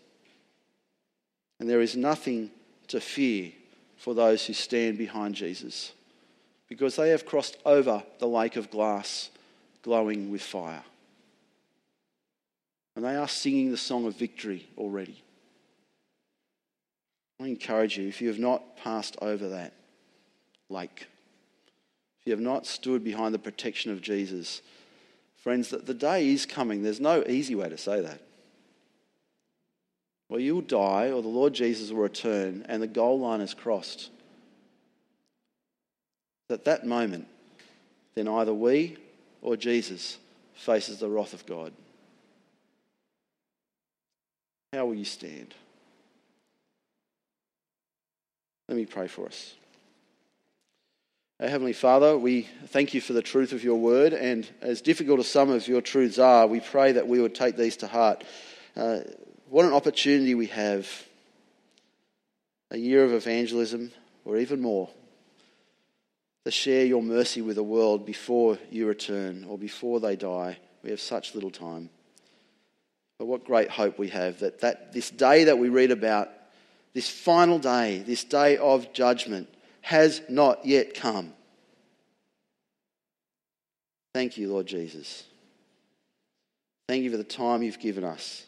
And 1.59 1.69
there 1.69 1.81
is 1.81 1.95
nothing 1.95 2.49
to 2.87 2.99
fear 2.99 3.51
for 3.97 4.13
those 4.13 4.45
who 4.45 4.53
stand 4.53 4.97
behind 4.97 5.35
Jesus 5.35 5.93
because 6.75 6.95
they 6.95 7.09
have 7.09 7.25
crossed 7.25 7.57
over 7.65 8.03
the 8.19 8.27
lake 8.27 8.55
of 8.55 8.71
glass 8.71 9.29
glowing 9.83 10.31
with 10.31 10.41
fire. 10.41 10.83
And 12.95 13.05
they 13.05 13.15
are 13.15 13.27
singing 13.27 13.71
the 13.71 13.77
song 13.77 14.05
of 14.05 14.15
victory 14.15 14.67
already. 14.77 15.21
I 17.39 17.47
encourage 17.47 17.97
you, 17.97 18.07
if 18.07 18.21
you 18.21 18.27
have 18.29 18.39
not 18.39 18.77
passed 18.77 19.17
over 19.21 19.49
that 19.49 19.73
lake, 20.69 21.07
if 22.19 22.27
you 22.27 22.31
have 22.31 22.39
not 22.39 22.65
stood 22.65 23.03
behind 23.03 23.33
the 23.36 23.39
protection 23.39 23.91
of 23.91 24.01
Jesus, 24.01 24.62
Friends, 25.43 25.71
that 25.71 25.86
the 25.86 25.93
day 25.93 26.29
is 26.29 26.45
coming. 26.45 26.83
There's 26.83 27.01
no 27.01 27.21
easy 27.27 27.53
way 27.53 27.67
to 27.67 27.77
say 27.77 27.99
that. 27.99 28.21
Well, 30.29 30.39
you'll 30.39 30.62
die, 30.62 31.12
or 31.12 31.21
the 31.21 31.27
Lord 31.27 31.53
Jesus 31.53 31.91
will 31.91 32.01
return, 32.01 32.65
and 32.69 32.81
the 32.81 32.88
goal 32.88 33.19
line 33.19 33.41
is 33.41 33.53
crossed. 33.53 34.09
At 36.49 36.65
that 36.65 36.86
moment, 36.86 37.27
then 38.15 38.27
either 38.27 38.53
we 38.53 38.97
or 39.41 39.58
Jesus 39.58 40.17
faces 40.53 40.99
the 40.99 41.10
wrath 41.10 41.34
of 41.34 41.45
God. 41.45 41.73
How 44.73 44.86
will 44.86 44.95
you 44.95 45.06
stand? 45.06 45.53
Let 48.67 48.77
me 48.77 48.86
pray 48.86 49.08
for 49.08 49.27
us. 49.27 49.56
Our 51.39 51.49
Heavenly 51.49 51.73
Father, 51.73 52.17
we 52.17 52.47
thank 52.67 52.93
you 52.93 53.01
for 53.01 53.13
the 53.13 53.21
truth 53.21 53.51
of 53.51 53.63
your 53.63 53.75
word, 53.75 54.13
and 54.13 54.47
as 54.62 54.82
difficult 54.82 55.19
as 55.19 55.27
some 55.27 55.49
of 55.49 55.67
your 55.67 55.82
truths 55.82 56.17
are, 56.17 56.47
we 56.47 56.60
pray 56.60 56.93
that 56.93 57.08
we 57.08 57.19
would 57.19 57.36
take 57.36 57.58
these 57.58 57.77
to 57.77 57.88
heart. 57.88 58.23
Uh, 58.75 58.99
what 59.49 59.65
an 59.65 59.73
opportunity 59.73 60.36
we 60.36 60.47
have 60.47 60.88
a 62.71 62.77
year 62.77 63.03
of 63.03 63.13
evangelism, 63.13 63.91
or 64.25 64.38
even 64.38 64.62
more, 64.62 64.89
to 66.45 66.51
share 66.51 66.86
your 66.86 67.01
mercy 67.01 67.41
with 67.41 67.56
the 67.56 67.63
world 67.63 68.06
before 68.06 68.58
you 68.69 68.88
return 68.88 69.45
or 69.45 69.58
before 69.58 69.99
they 69.99 70.15
die. 70.15 70.58
We 70.84 70.89
have 70.89 70.99
such 70.99 71.36
little 71.36 71.51
time. 71.51 71.89
But 73.17 73.27
what 73.27 73.45
great 73.45 73.69
hope 73.69 73.97
we 73.97 74.10
have 74.10 74.39
that, 74.39 74.60
that 74.60 74.91
this 74.91 75.10
day 75.10 75.45
that 75.45 75.58
we 75.58 75.69
read 75.69 75.91
about, 75.91 76.29
this 76.93 77.10
final 77.10 77.60
day, 77.60 78.03
this 78.06 78.23
day 78.23 78.58
of 78.58 78.91
judgment, 78.91 79.47
has 79.82 80.21
not 80.27 80.65
yet 80.65 80.93
come. 80.93 81.34
Thank 84.13 84.38
you, 84.38 84.51
Lord 84.51 84.67
Jesus. 84.67 85.23
Thank 86.88 87.03
you 87.03 87.12
for 87.12 87.17
the 87.17 87.23
time 87.23 87.63
you've 87.63 87.79
given 87.79 88.03
us 88.03 88.45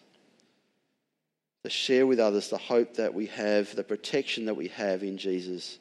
to 1.63 1.69
share 1.69 2.05
with 2.05 2.19
others 2.19 2.49
the 2.49 2.57
hope 2.57 2.95
that 2.97 3.13
we 3.13 3.25
have, 3.27 3.75
the 3.75 3.83
protection 3.83 4.45
that 4.45 4.53
we 4.55 4.67
have 4.67 5.01
in 5.01 5.17
Jesus 5.17 5.79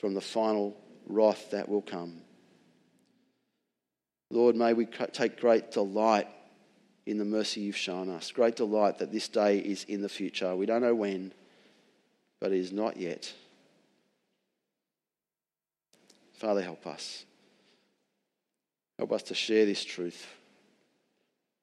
from 0.00 0.14
the 0.14 0.20
final 0.20 0.76
wrath 1.08 1.50
that 1.50 1.68
will 1.68 1.82
come. 1.82 2.20
Lord, 4.30 4.56
may 4.56 4.74
we 4.74 4.86
take 4.86 5.40
great 5.40 5.70
delight 5.70 6.28
in 7.06 7.16
the 7.16 7.24
mercy 7.24 7.62
you've 7.62 7.76
shown 7.76 8.10
us. 8.10 8.30
Great 8.30 8.56
delight 8.56 8.98
that 8.98 9.10
this 9.10 9.28
day 9.28 9.58
is 9.58 9.84
in 9.84 10.02
the 10.02 10.08
future. 10.08 10.54
We 10.54 10.66
don't 10.66 10.82
know 10.82 10.94
when, 10.94 11.32
but 12.40 12.52
it 12.52 12.58
is 12.58 12.70
not 12.70 12.98
yet. 12.98 13.32
Father, 16.34 16.62
help 16.62 16.86
us. 16.86 17.24
Help 18.98 19.12
us 19.12 19.22
to 19.24 19.34
share 19.34 19.64
this 19.64 19.84
truth 19.84 20.26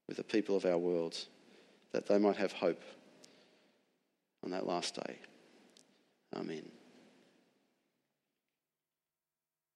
with 0.07 0.17
the 0.17 0.23
people 0.23 0.55
of 0.55 0.65
our 0.65 0.77
world 0.77 1.15
that 1.91 2.07
they 2.07 2.17
might 2.17 2.37
have 2.37 2.51
hope 2.51 2.81
on 4.43 4.51
that 4.51 4.65
last 4.65 4.95
day. 4.95 5.19
Amen. 6.35 6.74